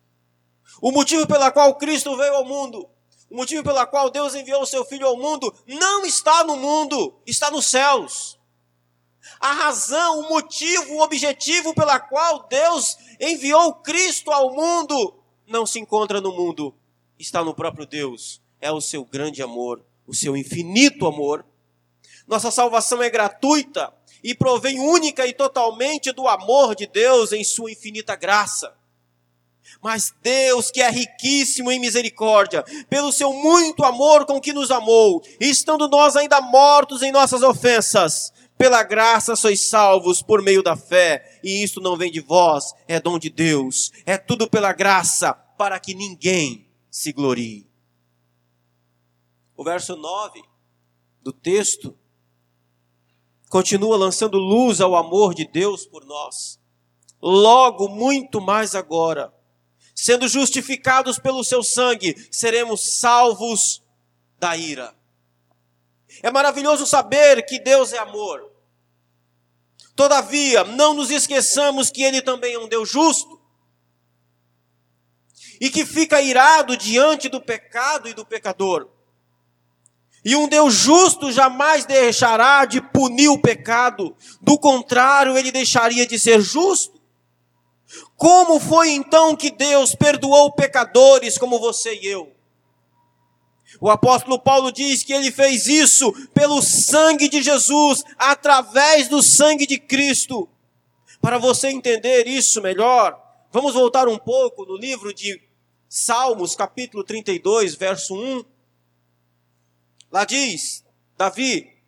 O 0.81 0.93
motivo 0.93 1.27
pela 1.27 1.51
qual 1.51 1.75
Cristo 1.77 2.17
veio 2.17 2.35
ao 2.35 2.45
mundo, 2.45 2.89
o 3.29 3.37
motivo 3.37 3.63
pela 3.63 3.87
qual 3.87 4.11
Deus 4.11 4.35
enviou 4.35 4.63
o 4.63 4.67
seu 4.67 4.85
Filho 4.85 5.07
ao 5.07 5.17
mundo, 5.17 5.53
não 5.67 6.05
está 6.05 6.45
no 6.45 6.57
mundo, 6.57 7.21
está 7.27 7.51
nos 7.51 7.67
céus. 7.67 8.39
A 9.39 9.53
razão, 9.53 10.21
o 10.21 10.29
motivo, 10.29 10.95
o 10.95 11.03
objetivo 11.03 11.75
pela 11.75 11.99
qual 11.99 12.47
Deus 12.49 12.97
enviou 13.21 13.75
Cristo 13.75 14.31
ao 14.31 14.55
mundo 14.55 15.15
não 15.47 15.67
se 15.67 15.79
encontra 15.81 16.21
no 16.21 16.33
mundo, 16.33 16.75
está 17.19 17.43
no 17.43 17.55
próprio 17.55 17.87
Deus. 17.87 18.41
É 18.61 18.71
o 18.71 18.81
seu 18.81 19.05
grande 19.05 19.43
amor, 19.43 19.85
o 20.07 20.15
seu 20.15 20.37
infinito 20.37 21.07
amor 21.07 21.45
nossa 22.31 22.53
salvação 22.53 23.03
é 23.03 23.11
gratuita 23.11 23.93
e 24.23 24.35
provém 24.35 24.81
única 24.81 25.27
e 25.27 25.33
totalmente 25.33 26.12
do 26.12 26.29
amor 26.29 26.75
de 26.75 26.87
Deus 26.87 27.33
em 27.33 27.45
sua 27.45 27.73
infinita 27.73 28.17
graça. 28.17 28.75
Mas 29.83 30.12
Deus, 30.23 30.71
que 30.71 30.83
é 30.83 30.91
riquíssimo 30.91 31.71
em 31.71 31.79
misericórdia, 31.79 32.65
pelo 32.89 33.12
seu 33.12 33.33
muito 33.33 33.85
amor 33.85 34.27
com 34.27 34.41
que 34.41 34.53
nos 34.53 34.71
amou, 34.71 35.23
estando 35.39 35.89
nós 35.89 36.17
ainda 36.17 36.41
mortos 36.41 37.03
em 37.03 37.12
nossas 37.12 37.43
ofensas, 37.43 38.33
pela 38.59 38.83
graça 38.83 39.35
sois 39.35 39.69
salvos 39.69 40.21
por 40.21 40.43
meio 40.43 40.62
da 40.62 40.77
fé, 40.77 41.41
e 41.43 41.62
isto 41.62 41.81
não 41.81 41.97
vem 41.97 42.11
de 42.11 42.21
vós, 42.21 42.75
é 42.87 43.00
dom 43.00 43.19
de 43.19 43.31
Deus, 43.31 43.91
é 44.05 44.19
tudo 44.19 44.50
pela 44.50 44.73
graça, 44.73 45.33
para 45.33 45.81
que 45.81 45.95
ninguém 45.95 46.69
se 46.91 47.12
glorie. 47.12 47.67
O 49.57 49.65
verso 49.65 49.97
9 49.97 50.43
do 51.23 51.33
texto 51.33 51.97
continua 53.50 53.97
lançando 53.97 54.38
luz 54.38 54.80
ao 54.80 54.95
amor 54.95 55.35
de 55.35 55.45
Deus 55.45 55.85
por 55.85 56.07
nós. 56.07 56.59
Logo, 57.21 57.88
muito 57.88 58.40
mais 58.40 58.76
agora, 58.76 59.35
sendo 59.92 60.28
justificados 60.28 61.19
pelo 61.19 61.42
seu 61.42 61.62
sangue, 61.62 62.16
seremos 62.30 62.99
salvos 62.99 63.83
da 64.38 64.57
ira. 64.57 64.95
É 66.23 66.30
maravilhoso 66.30 66.87
saber 66.87 67.45
que 67.45 67.59
Deus 67.59 67.92
é 67.92 67.99
amor. 67.99 68.50
Todavia, 69.97 70.62
não 70.62 70.95
nos 70.95 71.11
esqueçamos 71.11 71.90
que 71.90 72.02
Ele 72.02 72.23
também 72.23 72.54
é 72.54 72.59
um 72.59 72.69
Deus 72.69 72.88
justo 72.88 73.40
e 75.61 75.69
que 75.69 75.85
fica 75.85 76.23
irado 76.23 76.76
diante 76.76 77.28
do 77.28 77.40
pecado 77.40 78.09
e 78.09 78.14
do 78.14 78.25
pecador. 78.25 78.88
E 80.25 80.37
um 80.37 80.47
Deus 80.49 80.75
justo 80.75 81.33
jamais 81.33 81.85
deixará 81.85 82.65
de 82.65 82.81
punir 82.81 83.29
o 83.29 83.39
pecado, 83.39 84.15
do 84.41 84.59
contrário, 84.59 85.37
ele 85.37 85.50
deixaria 85.50 86.07
de 86.07 86.19
ser 86.19 86.41
justo. 86.41 87.00
Como 88.17 88.61
foi 88.61 88.91
então 88.91 89.35
que 89.35 89.50
Deus 89.50 89.95
perdoou 89.95 90.53
pecadores 90.53 91.39
como 91.39 91.59
você 91.59 91.95
e 91.95 92.07
eu? 92.07 92.33
O 93.81 93.89
apóstolo 93.89 94.39
Paulo 94.39 94.71
diz 94.71 95.03
que 95.03 95.12
ele 95.12 95.31
fez 95.33 95.67
isso 95.67 96.12
pelo 96.35 96.61
sangue 96.61 97.29
de 97.29 97.43
Jesus, 97.43 98.05
através 98.19 99.09
do 99.09 99.23
sangue 99.23 99.67
de 99.67 99.79
Cristo. 99.79 100.49
Para 101.21 101.39
você 101.39 101.69
entender 101.69 102.27
isso 102.27 102.61
melhor, 102.61 103.19
vamos 103.50 103.73
voltar 103.73 104.07
um 104.09 104.19
pouco 104.19 104.67
no 104.67 104.77
livro 104.77 105.15
de 105.15 105.41
Salmos, 105.89 106.55
capítulo 106.55 107.03
32, 107.03 107.75
verso 107.75 108.15
1. 108.15 108.45
Lá 110.11 110.25
diz, 110.25 110.85
Davi, 111.17 111.81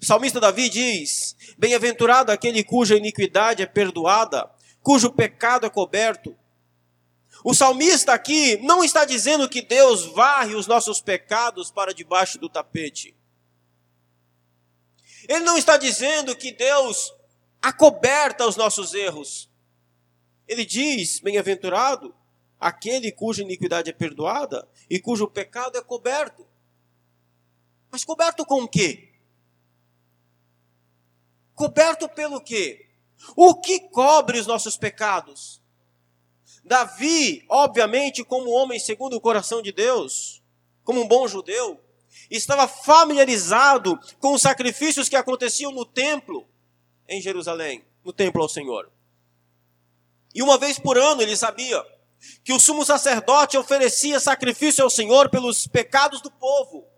o 0.00 0.04
salmista 0.04 0.38
Davi 0.38 0.68
diz: 0.68 1.34
Bem-aventurado 1.56 2.30
aquele 2.30 2.62
cuja 2.62 2.96
iniquidade 2.96 3.62
é 3.62 3.66
perdoada, 3.66 4.50
cujo 4.82 5.10
pecado 5.10 5.66
é 5.66 5.70
coberto. 5.70 6.36
O 7.42 7.54
salmista 7.54 8.12
aqui 8.12 8.56
não 8.58 8.84
está 8.84 9.04
dizendo 9.04 9.48
que 9.48 9.62
Deus 9.62 10.04
varre 10.04 10.54
os 10.54 10.66
nossos 10.66 11.00
pecados 11.00 11.70
para 11.70 11.94
debaixo 11.94 12.38
do 12.38 12.48
tapete. 12.48 13.16
Ele 15.28 15.44
não 15.44 15.56
está 15.56 15.76
dizendo 15.76 16.36
que 16.36 16.52
Deus 16.52 17.12
acoberta 17.60 18.46
os 18.46 18.56
nossos 18.56 18.94
erros. 18.94 19.50
Ele 20.46 20.64
diz: 20.64 21.20
Bem-aventurado 21.20 22.14
aquele 22.60 23.10
cuja 23.10 23.42
iniquidade 23.42 23.90
é 23.90 23.92
perdoada 23.92 24.68
e 24.88 25.00
cujo 25.00 25.26
pecado 25.26 25.76
é 25.76 25.82
coberto. 25.82 26.45
Mas 27.96 28.04
coberto 28.04 28.44
com 28.44 28.62
o 28.62 28.68
quê? 28.68 29.08
Coberto 31.54 32.06
pelo 32.10 32.42
quê? 32.42 32.90
O 33.34 33.54
que 33.54 33.88
cobre 33.88 34.38
os 34.38 34.46
nossos 34.46 34.76
pecados? 34.76 35.62
Davi, 36.62 37.42
obviamente, 37.48 38.22
como 38.22 38.50
homem 38.50 38.78
segundo 38.78 39.16
o 39.16 39.20
coração 39.20 39.62
de 39.62 39.72
Deus, 39.72 40.42
como 40.84 41.00
um 41.00 41.08
bom 41.08 41.26
judeu, 41.26 41.80
estava 42.30 42.68
familiarizado 42.68 43.98
com 44.20 44.34
os 44.34 44.42
sacrifícios 44.42 45.08
que 45.08 45.16
aconteciam 45.16 45.72
no 45.72 45.86
templo 45.86 46.46
em 47.08 47.22
Jerusalém, 47.22 47.82
no 48.04 48.12
templo 48.12 48.42
ao 48.42 48.48
Senhor. 48.50 48.92
E 50.34 50.42
uma 50.42 50.58
vez 50.58 50.78
por 50.78 50.98
ano 50.98 51.22
ele 51.22 51.34
sabia 51.34 51.82
que 52.44 52.52
o 52.52 52.60
sumo 52.60 52.84
sacerdote 52.84 53.56
oferecia 53.56 54.20
sacrifício 54.20 54.84
ao 54.84 54.90
Senhor 54.90 55.30
pelos 55.30 55.66
pecados 55.66 56.20
do 56.20 56.30
povo. 56.30 56.94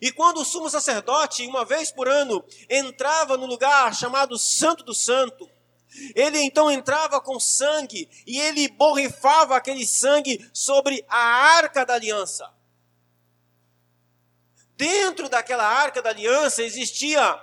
E 0.00 0.12
quando 0.12 0.38
o 0.38 0.44
sumo 0.44 0.70
sacerdote, 0.70 1.46
uma 1.46 1.64
vez 1.64 1.90
por 1.90 2.08
ano, 2.08 2.44
entrava 2.68 3.36
no 3.36 3.46
lugar 3.46 3.94
chamado 3.94 4.38
Santo 4.38 4.84
do 4.84 4.94
Santo, 4.94 5.48
ele 6.14 6.40
então 6.40 6.70
entrava 6.70 7.20
com 7.20 7.40
sangue 7.40 8.08
e 8.26 8.38
ele 8.38 8.68
borrifava 8.68 9.56
aquele 9.56 9.86
sangue 9.86 10.48
sobre 10.52 11.04
a 11.08 11.18
arca 11.18 11.84
da 11.84 11.94
aliança. 11.94 12.52
Dentro 14.76 15.28
daquela 15.28 15.66
arca 15.66 16.00
da 16.00 16.10
aliança 16.10 16.62
existia 16.62 17.42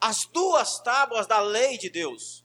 as 0.00 0.26
duas 0.26 0.78
tábuas 0.80 1.26
da 1.26 1.40
lei 1.40 1.78
de 1.78 1.88
Deus. 1.88 2.44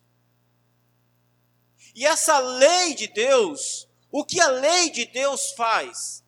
E 1.94 2.06
essa 2.06 2.40
lei 2.40 2.96
de 2.96 3.08
Deus, 3.08 3.90
o 4.10 4.24
que 4.24 4.40
a 4.40 4.48
lei 4.48 4.90
de 4.90 5.06
Deus 5.06 5.52
faz? 5.52 6.24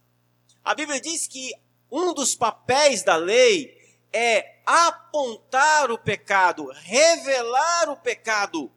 A 0.63 0.75
Bíblia 0.75 0.99
diz 0.99 1.27
que 1.27 1.53
um 1.95 2.11
dos 2.11 2.33
papéis 2.33 3.03
da 3.03 3.15
lei 3.15 3.79
é 4.11 4.63
apontar 4.65 5.91
o 5.91 5.97
pecado, 5.97 6.71
revelar 6.73 7.87
o 7.91 7.97
pecado. 7.97 8.71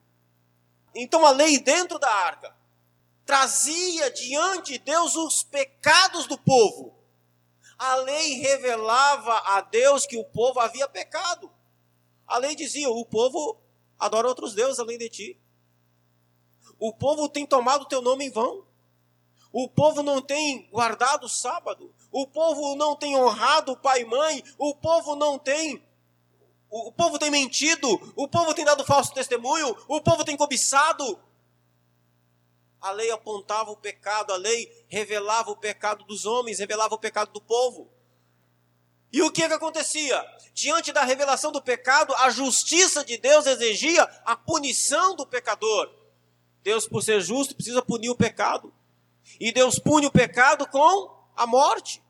Então 0.94 1.24
a 1.24 1.30
lei 1.30 1.58
dentro 1.58 1.98
da 1.98 2.10
arca 2.10 2.54
trazia 3.24 4.10
diante 4.10 4.72
de 4.72 4.78
Deus 4.80 5.16
os 5.16 5.42
pecados 5.42 6.26
do 6.26 6.36
povo. 6.36 6.94
A 7.78 7.94
lei 7.96 8.34
revelava 8.34 9.32
a 9.56 9.62
Deus 9.62 10.04
que 10.04 10.18
o 10.18 10.24
povo 10.24 10.60
havia 10.60 10.86
pecado. 10.86 11.50
A 12.26 12.36
lei 12.36 12.54
dizia: 12.54 12.90
o 12.90 13.04
povo 13.06 13.58
adora 13.98 14.28
outros 14.28 14.54
deuses 14.54 14.78
além 14.78 14.98
de 14.98 15.08
ti. 15.08 15.40
O 16.78 16.92
povo 16.92 17.30
tem 17.30 17.46
tomado 17.46 17.82
o 17.82 17.88
teu 17.88 18.02
nome 18.02 18.26
em 18.26 18.30
vão. 18.30 18.66
O 19.50 19.70
povo 19.70 20.02
não 20.02 20.20
tem 20.20 20.68
guardado 20.70 21.24
o 21.24 21.30
sábado. 21.30 21.94
O 22.18 22.26
povo 22.26 22.74
não 22.76 22.96
tem 22.96 23.14
honrado 23.14 23.76
pai 23.76 24.00
e 24.00 24.04
mãe. 24.06 24.42
O 24.56 24.74
povo 24.74 25.14
não 25.14 25.38
tem. 25.38 25.86
O 26.70 26.90
povo 26.90 27.18
tem 27.18 27.30
mentido. 27.30 27.86
O 28.16 28.26
povo 28.26 28.54
tem 28.54 28.64
dado 28.64 28.86
falso 28.86 29.12
testemunho. 29.12 29.76
O 29.86 30.00
povo 30.00 30.24
tem 30.24 30.34
cobiçado. 30.34 31.20
A 32.80 32.90
lei 32.90 33.10
apontava 33.10 33.70
o 33.70 33.76
pecado, 33.76 34.32
a 34.32 34.36
lei 34.36 34.86
revelava 34.88 35.50
o 35.50 35.56
pecado 35.58 36.04
dos 36.04 36.24
homens, 36.24 36.58
revelava 36.58 36.94
o 36.94 36.98
pecado 36.98 37.32
do 37.32 37.40
povo. 37.40 37.86
E 39.12 39.20
o 39.20 39.30
que, 39.30 39.42
é 39.42 39.48
que 39.48 39.52
acontecia? 39.52 40.24
Diante 40.54 40.92
da 40.92 41.04
revelação 41.04 41.52
do 41.52 41.60
pecado, 41.60 42.14
a 42.14 42.30
justiça 42.30 43.04
de 43.04 43.18
Deus 43.18 43.44
exigia 43.44 44.04
a 44.24 44.34
punição 44.34 45.14
do 45.14 45.26
pecador. 45.26 45.92
Deus, 46.62 46.88
por 46.88 47.02
ser 47.02 47.20
justo, 47.20 47.54
precisa 47.54 47.82
punir 47.82 48.08
o 48.08 48.16
pecado. 48.16 48.72
E 49.38 49.52
Deus 49.52 49.78
pune 49.78 50.06
o 50.06 50.10
pecado 50.10 50.66
com 50.66 51.14
a 51.36 51.46
morte. 51.46 52.05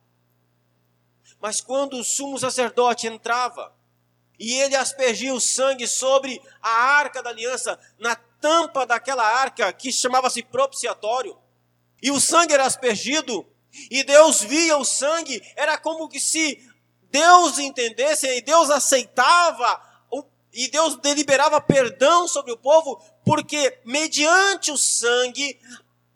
Mas 1.46 1.60
quando 1.60 1.96
o 1.96 2.02
sumo 2.02 2.36
sacerdote 2.36 3.06
entrava 3.06 3.72
e 4.36 4.54
ele 4.54 4.74
aspergia 4.74 5.32
o 5.32 5.40
sangue 5.40 5.86
sobre 5.86 6.42
a 6.60 6.70
arca 6.70 7.22
da 7.22 7.30
aliança, 7.30 7.78
na 8.00 8.16
tampa 8.16 8.84
daquela 8.84 9.22
arca 9.24 9.72
que 9.72 9.92
chamava-se 9.92 10.42
propiciatório, 10.42 11.38
e 12.02 12.10
o 12.10 12.20
sangue 12.20 12.52
era 12.52 12.66
aspergido, 12.66 13.46
e 13.88 14.02
Deus 14.02 14.40
via 14.40 14.76
o 14.76 14.84
sangue, 14.84 15.40
era 15.54 15.78
como 15.78 16.08
que 16.08 16.18
se 16.18 16.68
Deus 17.12 17.60
entendesse 17.60 18.26
e 18.26 18.40
Deus 18.40 18.68
aceitava 18.68 19.80
e 20.52 20.66
Deus 20.66 20.96
deliberava 20.96 21.60
perdão 21.60 22.26
sobre 22.26 22.50
o 22.50 22.58
povo, 22.58 23.00
porque 23.24 23.78
mediante 23.84 24.72
o 24.72 24.76
sangue 24.76 25.60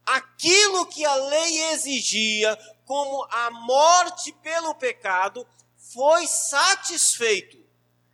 aquilo 0.04 0.86
que 0.86 1.04
a 1.04 1.14
lei 1.14 1.62
exigia, 1.72 2.58
como 2.90 3.24
a 3.30 3.52
morte 3.52 4.32
pelo 4.42 4.74
pecado, 4.74 5.46
foi 5.76 6.26
satisfeito, 6.26 7.56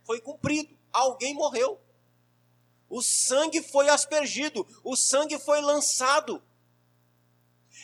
foi 0.05 0.21
cumprido. 0.21 0.77
Alguém 0.93 1.33
morreu. 1.33 1.81
O 2.87 3.01
sangue 3.01 3.63
foi 3.63 3.89
aspergido, 3.89 4.67
o 4.83 4.95
sangue 4.95 5.39
foi 5.39 5.61
lançado. 5.61 6.43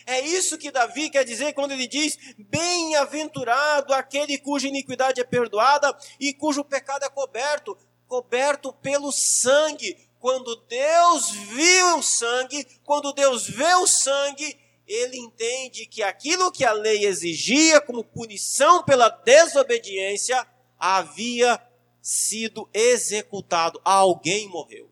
É 0.05 0.21
isso 0.21 0.55
que 0.55 0.69
Davi 0.69 1.09
quer 1.09 1.25
dizer 1.25 1.53
quando 1.53 1.71
ele 1.71 1.87
diz: 1.87 2.15
Bem-aventurado 2.37 3.91
aquele 3.91 4.37
cuja 4.37 4.67
iniquidade 4.67 5.19
é 5.19 5.23
perdoada 5.23 5.97
e 6.19 6.31
cujo 6.31 6.63
pecado 6.63 7.05
é 7.05 7.09
coberto 7.09 7.75
coberto 8.07 8.71
pelo 8.71 9.11
sangue, 9.11 9.97
quando 10.19 10.55
Deus 10.67 11.31
viu 11.31 11.97
o 11.97 12.03
sangue, 12.03 12.63
quando 12.83 13.11
Deus 13.13 13.49
vê 13.49 13.73
o 13.73 13.87
sangue, 13.87 14.55
ele 14.87 15.17
entende 15.17 15.85
que 15.85 16.03
aquilo 16.03 16.51
que 16.51 16.65
a 16.65 16.73
lei 16.73 17.05
exigia 17.05 17.79
como 17.81 18.03
punição 18.03 18.83
pela 18.83 19.09
desobediência 19.09 20.45
havia 20.77 21.61
sido 22.01 22.69
executado. 22.73 23.79
Alguém 23.83 24.47
morreu. 24.49 24.91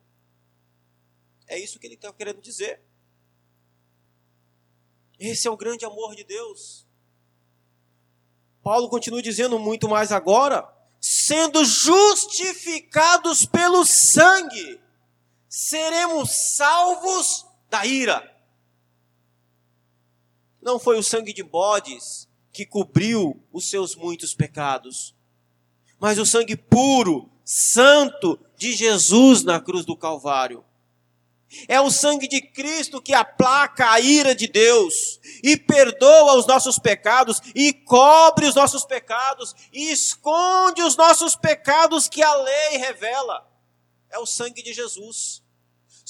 É 1.48 1.60
isso 1.60 1.80
que 1.80 1.88
ele 1.88 1.96
está 1.96 2.12
querendo 2.14 2.42
dizer. 2.42 2.82
Esse 5.20 5.48
é 5.48 5.52
o 5.52 5.58
grande 5.58 5.86
amor 5.86 6.16
de 6.16 6.24
Deus. 6.24 6.88
Paulo 8.64 8.90
continua 8.90 9.22
dizendo 9.22 9.60
muito 9.60 9.90
mais 9.90 10.12
agora, 10.12 10.68
sendo 11.00 11.66
justificados 11.66 13.46
pelo 13.46 13.86
sangue 13.86 14.80
seremos 15.52 16.56
salvos 16.56 17.46
da 17.70 17.86
ira. 17.86 18.32
Não 20.62 20.80
foi 20.80 20.98
o 20.98 21.04
sangue 21.04 21.34
de 21.34 21.44
bodes 21.44 22.30
que 22.54 22.66
cobriu 22.66 23.42
os 23.52 23.70
seus 23.70 23.96
muitos 23.96 24.34
pecados, 24.36 25.16
mas 26.00 26.20
o 26.20 26.26
sangue 26.26 26.56
puro, 26.56 27.30
santo 27.44 28.40
de 28.58 28.74
Jesus 28.74 29.44
na 29.44 29.60
cruz 29.60 29.86
do 29.86 29.96
Calvário. 29.96 30.64
É 31.68 31.82
o 31.82 31.92
sangue 31.92 32.28
de 32.28 32.42
Cristo 32.42 33.02
que 33.02 33.14
aplaca 33.14 33.92
a 33.92 34.00
ira 34.00 34.34
de 34.34 34.48
Deus 34.48 35.20
e 35.44 35.58
perdoa 35.58 36.38
os 36.38 36.46
nossos 36.46 36.80
pecados 36.80 37.42
e 37.54 37.74
cobre 37.74 38.46
os 38.46 38.56
nossos 38.56 38.86
pecados 38.86 39.54
e 39.74 39.92
esconde 39.92 40.82
os 40.82 40.96
nossos 40.96 41.36
pecados 41.36 42.08
que 42.08 42.24
a 42.24 42.36
lei 42.36 42.78
revela. 42.78 43.46
É 44.10 44.18
o 44.18 44.26
sangue 44.26 44.64
de 44.64 44.74
Jesus 44.74 45.44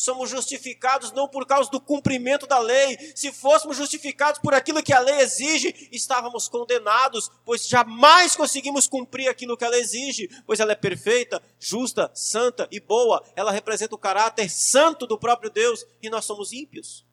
somos 0.02 0.32
justificados 0.32 1.12
não 1.12 1.28
por 1.28 1.46
causa 1.46 1.70
do 1.70 1.80
cumprimento 1.80 2.48
da 2.48 2.58
lei. 2.58 2.98
Se 3.16 3.32
fôssemos 3.32 3.78
justificados 3.78 4.42
por 4.42 4.52
aquilo 4.52 4.82
que 4.82 4.92
a 4.92 5.00
lei 5.00 5.20
exige, 5.20 5.90
estávamos 5.92 6.50
condenados, 6.50 7.30
pois 7.46 7.68
jamais 7.68 8.36
conseguimos 8.36 8.88
cumprir 8.88 9.28
aquilo 9.28 9.56
que 9.56 9.64
ela 9.64 9.78
exige, 9.78 10.28
pois 10.48 10.60
ela 10.60 10.72
é 10.72 10.76
perfeita, 10.76 11.42
justa, 11.60 12.10
santa 12.16 12.68
e 12.72 12.80
boa. 12.80 13.24
Ela 13.36 13.52
representa 13.52 13.94
o 13.94 14.00
caráter 14.00 14.50
santo 14.50 15.06
do 15.06 15.20
próprio 15.20 15.52
Deus 15.52 15.86
e 16.02 16.10
nós 16.10 16.26
somos 16.26 16.52
ímpios. 16.52 17.06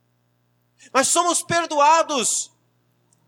Mas 0.90 1.08
somos 1.08 1.42
perdoados 1.42 2.50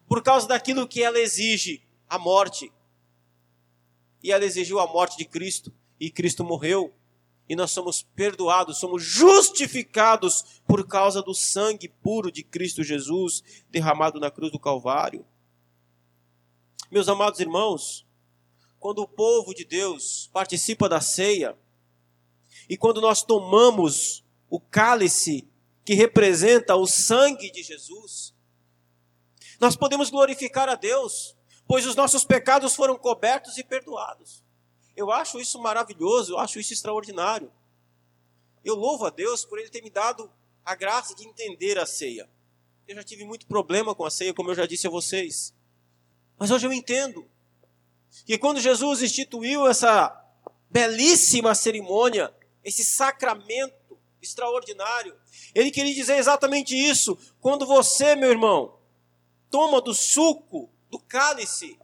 por 0.08 0.22
causa 0.22 0.48
daquilo 0.48 0.88
que 0.88 1.02
ela 1.02 1.18
exige, 1.18 1.82
a 2.08 2.18
morte. 2.18 2.72
E 4.22 4.32
ela 4.32 4.44
exigiu 4.44 4.80
a 4.80 4.86
morte 4.86 5.18
de 5.18 5.26
Cristo, 5.26 5.70
e 5.98 6.10
Cristo 6.10 6.42
morreu 6.42 6.94
e 7.50 7.56
nós 7.56 7.72
somos 7.72 8.00
perdoados, 8.00 8.78
somos 8.78 9.02
justificados 9.02 10.62
por 10.68 10.86
causa 10.86 11.20
do 11.20 11.34
sangue 11.34 11.88
puro 11.88 12.30
de 12.30 12.44
Cristo 12.44 12.84
Jesus 12.84 13.42
derramado 13.68 14.20
na 14.20 14.30
cruz 14.30 14.52
do 14.52 14.58
Calvário. 14.60 15.26
Meus 16.92 17.08
amados 17.08 17.40
irmãos, 17.40 18.06
quando 18.78 19.00
o 19.00 19.08
povo 19.08 19.52
de 19.52 19.64
Deus 19.64 20.30
participa 20.32 20.88
da 20.88 21.00
ceia 21.00 21.58
e 22.68 22.76
quando 22.76 23.00
nós 23.00 23.24
tomamos 23.24 24.24
o 24.48 24.60
cálice 24.60 25.48
que 25.84 25.94
representa 25.94 26.76
o 26.76 26.86
sangue 26.86 27.50
de 27.50 27.64
Jesus, 27.64 28.32
nós 29.58 29.74
podemos 29.74 30.08
glorificar 30.08 30.68
a 30.68 30.76
Deus, 30.76 31.36
pois 31.66 31.84
os 31.84 31.96
nossos 31.96 32.24
pecados 32.24 32.76
foram 32.76 32.96
cobertos 32.96 33.58
e 33.58 33.64
perdoados. 33.64 34.44
Eu 35.00 35.10
acho 35.10 35.40
isso 35.40 35.58
maravilhoso, 35.58 36.34
eu 36.34 36.38
acho 36.38 36.60
isso 36.60 36.74
extraordinário. 36.74 37.50
Eu 38.62 38.74
louvo 38.74 39.06
a 39.06 39.10
Deus 39.10 39.46
por 39.46 39.58
Ele 39.58 39.70
ter 39.70 39.82
me 39.82 39.88
dado 39.88 40.30
a 40.62 40.74
graça 40.74 41.14
de 41.14 41.26
entender 41.26 41.78
a 41.78 41.86
ceia. 41.86 42.28
Eu 42.86 42.94
já 42.96 43.02
tive 43.02 43.24
muito 43.24 43.46
problema 43.46 43.94
com 43.94 44.04
a 44.04 44.10
ceia, 44.10 44.34
como 44.34 44.50
eu 44.50 44.54
já 44.54 44.66
disse 44.66 44.86
a 44.86 44.90
vocês. 44.90 45.54
Mas 46.38 46.50
hoje 46.50 46.66
eu 46.66 46.72
entendo 46.72 47.26
que 48.26 48.36
quando 48.36 48.60
Jesus 48.60 49.00
instituiu 49.00 49.66
essa 49.66 50.14
belíssima 50.68 51.54
cerimônia, 51.54 52.30
esse 52.62 52.84
sacramento 52.84 53.98
extraordinário, 54.20 55.16
ele 55.54 55.70
queria 55.70 55.94
dizer 55.94 56.18
exatamente 56.18 56.74
isso. 56.76 57.16
Quando 57.40 57.64
você, 57.64 58.14
meu 58.14 58.28
irmão, 58.28 58.78
toma 59.50 59.80
do 59.80 59.94
suco, 59.94 60.68
do 60.90 60.98
cálice, 60.98 61.78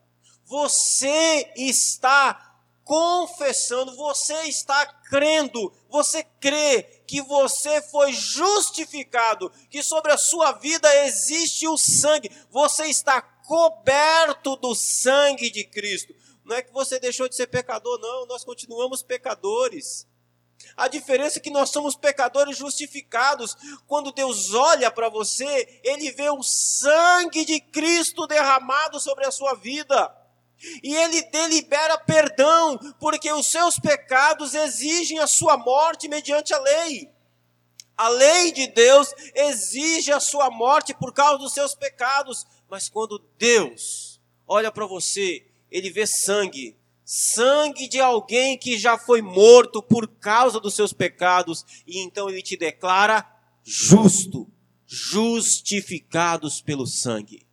você 0.44 1.50
está 1.56 2.45
confessando, 2.86 3.96
você 3.96 4.44
está 4.44 4.86
crendo, 4.86 5.72
você 5.90 6.22
crê 6.22 6.84
que 7.04 7.20
você 7.20 7.82
foi 7.82 8.12
justificado, 8.12 9.50
que 9.68 9.82
sobre 9.82 10.12
a 10.12 10.16
sua 10.16 10.52
vida 10.52 10.88
existe 11.04 11.66
o 11.66 11.76
sangue, 11.76 12.30
você 12.48 12.86
está 12.86 13.20
coberto 13.20 14.54
do 14.54 14.72
sangue 14.72 15.50
de 15.50 15.64
Cristo. 15.64 16.14
Não 16.44 16.54
é 16.54 16.62
que 16.62 16.72
você 16.72 17.00
deixou 17.00 17.28
de 17.28 17.34
ser 17.34 17.48
pecador, 17.48 17.98
não, 17.98 18.24
nós 18.26 18.44
continuamos 18.44 19.02
pecadores. 19.02 20.06
A 20.76 20.86
diferença 20.86 21.40
é 21.40 21.42
que 21.42 21.50
nós 21.50 21.70
somos 21.70 21.96
pecadores 21.96 22.56
justificados. 22.56 23.56
Quando 23.88 24.12
Deus 24.12 24.54
olha 24.54 24.92
para 24.92 25.08
você, 25.08 25.80
Ele 25.82 26.12
vê 26.12 26.30
o 26.30 26.40
sangue 26.40 27.44
de 27.44 27.60
Cristo 27.60 28.28
derramado 28.28 29.00
sobre 29.00 29.26
a 29.26 29.32
sua 29.32 29.54
vida. 29.54 30.25
E 30.82 30.94
ele 30.94 31.22
delibera 31.22 31.98
perdão, 31.98 32.78
porque 32.98 33.30
os 33.32 33.46
seus 33.46 33.78
pecados 33.78 34.54
exigem 34.54 35.18
a 35.18 35.26
sua 35.26 35.56
morte 35.56 36.08
mediante 36.08 36.54
a 36.54 36.58
lei. 36.58 37.10
A 37.96 38.08
lei 38.08 38.52
de 38.52 38.66
Deus 38.66 39.14
exige 39.34 40.12
a 40.12 40.20
sua 40.20 40.50
morte 40.50 40.94
por 40.94 41.12
causa 41.12 41.38
dos 41.38 41.54
seus 41.54 41.74
pecados, 41.74 42.46
mas 42.68 42.88
quando 42.88 43.22
Deus 43.38 44.20
olha 44.46 44.70
para 44.70 44.86
você, 44.86 45.46
ele 45.70 45.90
vê 45.90 46.06
sangue, 46.06 46.76
sangue 47.04 47.88
de 47.88 48.00
alguém 48.00 48.58
que 48.58 48.78
já 48.78 48.98
foi 48.98 49.22
morto 49.22 49.82
por 49.82 50.06
causa 50.08 50.60
dos 50.60 50.74
seus 50.74 50.92
pecados, 50.92 51.64
e 51.86 52.00
então 52.00 52.28
ele 52.28 52.42
te 52.42 52.56
declara 52.56 53.26
justo, 53.64 54.46
justificados 54.86 56.60
pelo 56.60 56.86
sangue. 56.86 57.45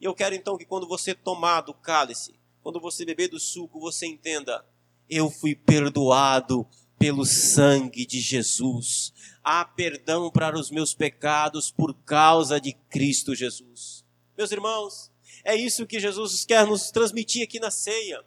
E 0.00 0.04
eu 0.04 0.14
quero 0.14 0.34
então 0.34 0.56
que 0.56 0.64
quando 0.64 0.88
você 0.88 1.14
tomar 1.14 1.60
do 1.60 1.74
cálice, 1.74 2.34
quando 2.62 2.80
você 2.80 3.04
beber 3.04 3.28
do 3.28 3.38
suco, 3.38 3.78
você 3.78 4.06
entenda: 4.06 4.64
eu 5.08 5.30
fui 5.30 5.54
perdoado 5.54 6.66
pelo 6.98 7.24
sangue 7.24 8.06
de 8.06 8.20
Jesus. 8.20 9.12
Há 9.42 9.64
perdão 9.64 10.30
para 10.30 10.58
os 10.58 10.70
meus 10.70 10.94
pecados 10.94 11.70
por 11.70 11.94
causa 11.94 12.60
de 12.60 12.72
Cristo 12.88 13.34
Jesus. 13.34 14.04
Meus 14.36 14.52
irmãos, 14.52 15.10
é 15.44 15.56
isso 15.56 15.86
que 15.86 16.00
Jesus 16.00 16.44
quer 16.44 16.66
nos 16.66 16.90
transmitir 16.90 17.42
aqui 17.42 17.58
na 17.58 17.70
ceia. 17.70 18.24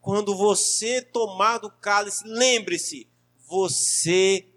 Quando 0.00 0.34
você 0.34 1.00
tomar 1.00 1.58
do 1.58 1.70
cálice, 1.70 2.24
lembre-se, 2.26 3.08
você 3.46 4.48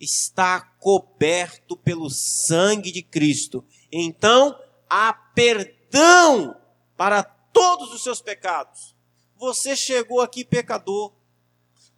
está 0.00 0.60
coberto 0.60 1.76
pelo 1.76 2.10
sangue 2.10 2.90
de 2.90 3.02
Cristo. 3.02 3.64
Então, 3.92 4.58
há 4.92 5.14
perdão 5.14 6.54
para 6.98 7.22
todos 7.22 7.94
os 7.94 8.02
seus 8.02 8.20
pecados. 8.20 8.94
Você 9.38 9.74
chegou 9.74 10.20
aqui 10.20 10.44
pecador. 10.44 11.14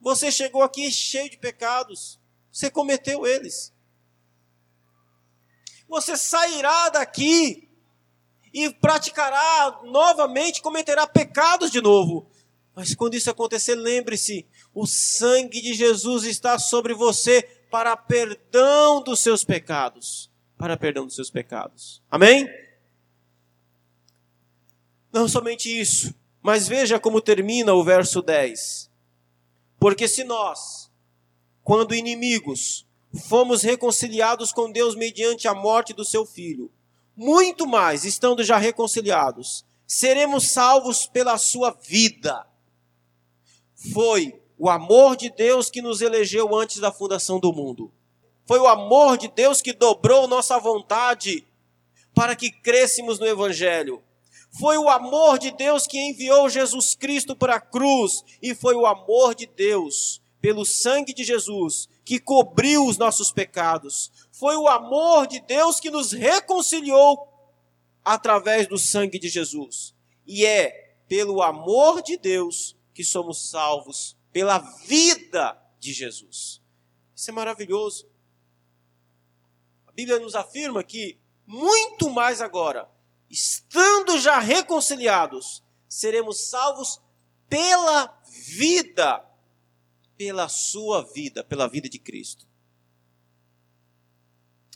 Você 0.01 0.31
chegou 0.31 0.63
aqui 0.63 0.91
cheio 0.93 1.29
de 1.29 1.37
pecados. 1.37 2.21
Você 2.53 2.71
cometeu 2.71 3.27
eles. 3.27 3.75
Você 5.89 6.17
sairá 6.17 6.89
daqui 6.89 7.69
e 8.53 8.71
praticará 8.71 9.81
novamente, 9.83 10.63
cometerá 10.63 11.05
pecados 11.05 11.73
de 11.73 11.81
novo. 11.81 12.31
Mas 12.77 12.95
quando 12.95 13.15
isso 13.15 13.29
acontecer, 13.29 13.75
lembre-se: 13.75 14.47
o 14.73 14.87
sangue 14.87 15.61
de 15.61 15.75
Jesus 15.75 16.23
está 16.25 16.61
sobre 16.61 16.95
você 16.95 17.43
para 17.71 17.97
perdão 17.97 19.03
dos 19.03 19.19
seus 19.19 19.43
pecados. 19.43 20.31
Para 20.57 20.77
perdão 20.77 21.05
dos 21.05 21.17
seus 21.17 21.31
pecados. 21.31 22.01
Amém? 22.09 22.64
Não 25.15 25.29
somente 25.29 25.71
isso, 25.71 26.13
mas 26.43 26.67
veja 26.67 26.99
como 26.99 27.21
termina 27.21 27.73
o 27.73 27.85
verso 27.85 28.21
10. 28.21 28.91
Porque 29.79 30.09
se 30.09 30.25
nós, 30.25 30.91
quando 31.63 31.95
inimigos, 31.95 32.85
fomos 33.29 33.63
reconciliados 33.63 34.51
com 34.51 34.73
Deus 34.73 34.97
mediante 34.97 35.47
a 35.47 35.55
morte 35.55 35.93
do 35.93 36.05
seu 36.05 36.27
filho, 36.27 36.69
muito 37.15 37.65
mais, 37.65 38.05
estando 38.05 38.43
já 38.43 38.57
reconciliados, 38.57 39.65
seremos 39.87 40.51
salvos 40.51 41.07
pela 41.07 41.39
sua 41.39 41.71
vida. 41.71 42.45
Foi 43.93 44.43
o 44.59 44.69
amor 44.69 45.17
de 45.17 45.31
Deus 45.31 45.71
que 45.71 45.81
nos 45.81 46.01
elegeu 46.01 46.53
antes 46.57 46.81
da 46.81 46.91
fundação 46.91 47.39
do 47.39 47.53
mundo. 47.53 47.89
Foi 48.49 48.59
o 48.59 48.67
amor 48.67 49.17
de 49.17 49.29
Deus 49.29 49.63
que 49.63 49.73
dobrou 49.73 50.27
nossa 50.27 50.59
vontade 50.59 51.47
para 52.13 52.35
que 52.35 52.51
crêssemos 52.51 53.21
no 53.21 53.27
Evangelho. 53.29 54.03
Foi 54.59 54.79
o 54.79 54.89
amor 54.89 55.39
de 55.39 55.51
Deus 55.51 55.87
que 55.87 55.99
enviou 55.99 56.49
Jesus 56.49 56.95
Cristo 56.95 57.35
para 57.35 57.57
a 57.57 57.61
cruz, 57.61 58.23
e 58.41 58.55
foi 58.55 58.75
o 58.75 58.87
amor 58.87 59.35
de 59.35 59.47
Deus, 59.47 60.23
pelo 60.41 60.65
sangue 60.65 61.13
de 61.13 61.25
Jesus, 61.25 61.89
que 62.05 62.21
cobriu 62.21 62.87
os 62.87 62.97
nossos 62.97 63.33
pecados. 63.33 64.13
Foi 64.31 64.57
o 64.57 64.69
amor 64.69 65.27
de 65.27 65.41
Deus 65.41 65.81
que 65.81 65.91
nos 65.91 66.13
reconciliou 66.13 67.29
através 68.05 68.69
do 68.69 68.79
sangue 68.79 69.19
de 69.19 69.29
Jesus. 69.29 69.93
E 70.25 70.47
é 70.47 70.99
pelo 71.09 71.43
amor 71.43 72.01
de 72.01 72.17
Deus 72.17 72.77
que 72.93 73.03
somos 73.03 73.51
salvos, 73.51 74.17
pela 74.33 74.59
vida 74.87 75.61
de 75.81 75.93
Jesus. 75.93 76.63
Isso 77.15 77.31
é 77.31 77.33
maravilhoso. 77.33 78.07
A 79.87 79.93
Bíblia 79.93 80.21
nos 80.21 80.37
afirma 80.37 80.85
que 80.85 81.19
muito 81.47 82.09
mais 82.09 82.41
agora 82.41 82.89
estando 83.31 84.19
já 84.19 84.39
reconciliados, 84.39 85.63
seremos 85.89 86.49
salvos 86.49 87.01
pela 87.49 88.21
vida, 88.57 89.25
pela 90.17 90.49
sua 90.49 91.03
vida, 91.13 91.43
pela 91.45 91.69
vida 91.69 91.89
de 91.89 91.99
Cristo. 91.99 92.47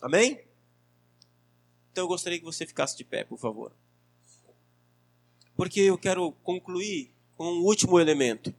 Amém? 0.01 0.45
Então 1.91 2.05
eu 2.05 2.09
gostaria 2.09 2.39
que 2.39 2.45
você 2.45 2.67
ficasse 2.67 2.97
de 2.97 3.05
pé, 3.05 3.25
por 3.25 3.39
favor. 3.39 3.73
Porque 5.57 5.81
eu 5.81 5.99
quero 5.99 6.31
concluir 6.45 7.13
com 7.37 7.45
um 7.45 7.65
último 7.65 7.99
elemento. 7.99 8.55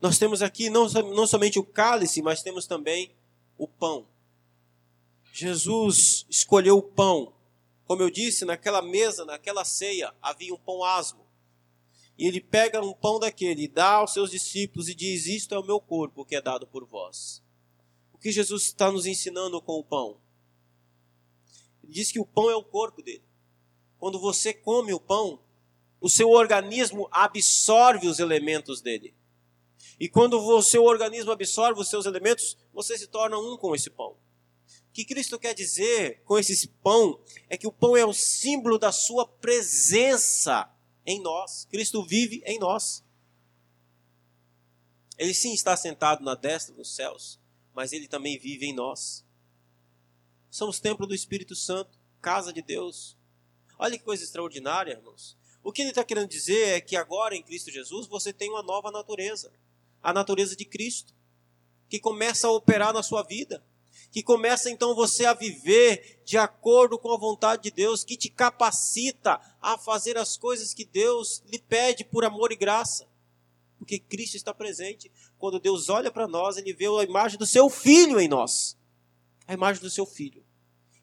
Nós 0.00 0.18
temos 0.18 0.40
aqui 0.40 0.70
não, 0.70 0.88
não 0.88 1.26
somente 1.26 1.58
o 1.58 1.64
cálice, 1.64 2.22
mas 2.22 2.42
temos 2.42 2.66
também 2.66 3.14
o 3.58 3.68
pão. 3.68 4.06
Jesus 5.32 6.24
escolheu 6.30 6.78
o 6.78 6.82
pão. 6.82 7.32
Como 7.90 8.02
eu 8.02 8.08
disse, 8.08 8.44
naquela 8.44 8.80
mesa, 8.80 9.24
naquela 9.24 9.64
ceia, 9.64 10.14
havia 10.22 10.54
um 10.54 10.56
pão 10.56 10.84
asmo. 10.84 11.26
E 12.16 12.24
ele 12.24 12.40
pega 12.40 12.80
um 12.80 12.92
pão 12.92 13.18
daquele, 13.18 13.66
dá 13.66 13.94
aos 13.94 14.12
seus 14.12 14.30
discípulos 14.30 14.88
e 14.88 14.94
diz: 14.94 15.26
Isto 15.26 15.56
é 15.56 15.58
o 15.58 15.64
meu 15.64 15.80
corpo 15.80 16.24
que 16.24 16.36
é 16.36 16.40
dado 16.40 16.68
por 16.68 16.86
vós. 16.86 17.42
O 18.12 18.18
que 18.18 18.30
Jesus 18.30 18.66
está 18.66 18.92
nos 18.92 19.06
ensinando 19.06 19.60
com 19.60 19.72
o 19.72 19.82
pão? 19.82 20.20
Ele 21.82 21.92
diz 21.92 22.12
que 22.12 22.20
o 22.20 22.24
pão 22.24 22.48
é 22.48 22.54
o 22.54 22.62
corpo 22.62 23.02
dele. 23.02 23.24
Quando 23.98 24.20
você 24.20 24.54
come 24.54 24.92
o 24.92 25.00
pão, 25.00 25.40
o 26.00 26.08
seu 26.08 26.30
organismo 26.30 27.08
absorve 27.10 28.06
os 28.06 28.20
elementos 28.20 28.80
dele. 28.80 29.16
E 29.98 30.08
quando 30.08 30.38
o 30.38 30.62
seu 30.62 30.84
organismo 30.84 31.32
absorve 31.32 31.80
os 31.80 31.88
seus 31.88 32.06
elementos, 32.06 32.56
você 32.72 32.96
se 32.96 33.08
torna 33.08 33.36
um 33.36 33.56
com 33.56 33.74
esse 33.74 33.90
pão. 33.90 34.16
O 34.90 34.92
que 34.92 35.04
Cristo 35.04 35.38
quer 35.38 35.54
dizer 35.54 36.20
com 36.24 36.38
esse 36.38 36.66
pão 36.82 37.20
é 37.48 37.56
que 37.56 37.66
o 37.66 37.72
pão 37.72 37.96
é 37.96 38.04
o 38.04 38.12
símbolo 38.12 38.78
da 38.78 38.92
sua 38.92 39.26
presença 39.26 40.68
em 41.06 41.22
nós. 41.22 41.66
Cristo 41.70 42.04
vive 42.04 42.42
em 42.44 42.58
nós. 42.58 43.04
Ele 45.16 45.32
sim 45.32 45.54
está 45.54 45.76
sentado 45.76 46.24
na 46.24 46.34
destra 46.34 46.74
dos 46.74 46.94
céus, 46.94 47.38
mas 47.74 47.92
ele 47.92 48.08
também 48.08 48.38
vive 48.38 48.66
em 48.66 48.74
nós. 48.74 49.24
Somos 50.50 50.80
templo 50.80 51.06
do 51.06 51.14
Espírito 51.14 51.54
Santo, 51.54 51.98
casa 52.20 52.52
de 52.52 52.60
Deus. 52.60 53.16
Olha 53.78 53.96
que 53.96 54.04
coisa 54.04 54.24
extraordinária, 54.24 54.92
irmãos. 54.92 55.38
O 55.62 55.72
que 55.72 55.82
ele 55.82 55.90
está 55.90 56.02
querendo 56.02 56.28
dizer 56.28 56.68
é 56.68 56.80
que 56.80 56.96
agora 56.96 57.36
em 57.36 57.42
Cristo 57.42 57.70
Jesus 57.70 58.06
você 58.06 58.32
tem 58.32 58.50
uma 58.50 58.62
nova 58.62 58.90
natureza 58.90 59.52
a 60.02 60.12
natureza 60.12 60.56
de 60.56 60.64
Cristo 60.64 61.14
que 61.88 61.98
começa 61.98 62.46
a 62.46 62.50
operar 62.50 62.92
na 62.92 63.02
sua 63.02 63.22
vida 63.22 63.64
que 64.10 64.22
começa 64.22 64.68
então 64.68 64.94
você 64.94 65.24
a 65.24 65.34
viver 65.34 66.20
de 66.24 66.36
acordo 66.36 66.98
com 66.98 67.12
a 67.12 67.18
vontade 67.18 67.62
de 67.62 67.70
Deus, 67.70 68.02
que 68.02 68.16
te 68.16 68.28
capacita 68.28 69.40
a 69.60 69.78
fazer 69.78 70.18
as 70.18 70.36
coisas 70.36 70.74
que 70.74 70.84
Deus 70.84 71.42
lhe 71.46 71.58
pede 71.58 72.04
por 72.04 72.24
amor 72.24 72.50
e 72.50 72.56
graça. 72.56 73.08
Porque 73.78 73.98
Cristo 73.98 74.36
está 74.36 74.52
presente. 74.52 75.10
Quando 75.38 75.60
Deus 75.60 75.88
olha 75.88 76.10
para 76.10 76.28
nós, 76.28 76.56
ele 76.56 76.72
vê 76.72 76.86
a 76.86 77.02
imagem 77.02 77.38
do 77.38 77.46
seu 77.46 77.70
filho 77.70 78.20
em 78.20 78.28
nós. 78.28 78.76
A 79.46 79.54
imagem 79.54 79.82
do 79.82 79.90
seu 79.90 80.04
filho. 80.04 80.44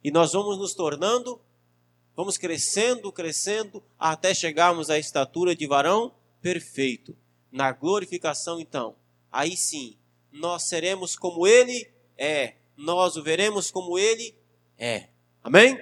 E 0.04 0.12
nós 0.12 0.34
vamos 0.34 0.58
nos 0.58 0.74
tornando, 0.74 1.42
vamos 2.16 2.38
crescendo, 2.38 3.12
crescendo, 3.12 3.84
até 3.98 4.34
chegarmos 4.34 4.90
à 4.90 5.00
estatura 5.00 5.56
de 5.56 5.66
varão 5.66 6.14
perfeito. 6.42 7.18
Na 7.52 7.72
glorificação, 7.72 8.60
então, 8.60 8.96
aí 9.32 9.58
sim, 9.58 9.98
nós 10.32 10.64
seremos 10.64 11.16
como 11.16 11.48
ele 11.48 11.90
é 12.18 12.58
nós 12.78 13.18
o 13.18 13.24
veremos 13.24 13.72
como 13.72 13.98
ele 13.98 14.36
é. 14.78 15.10
Amém? 15.44 15.78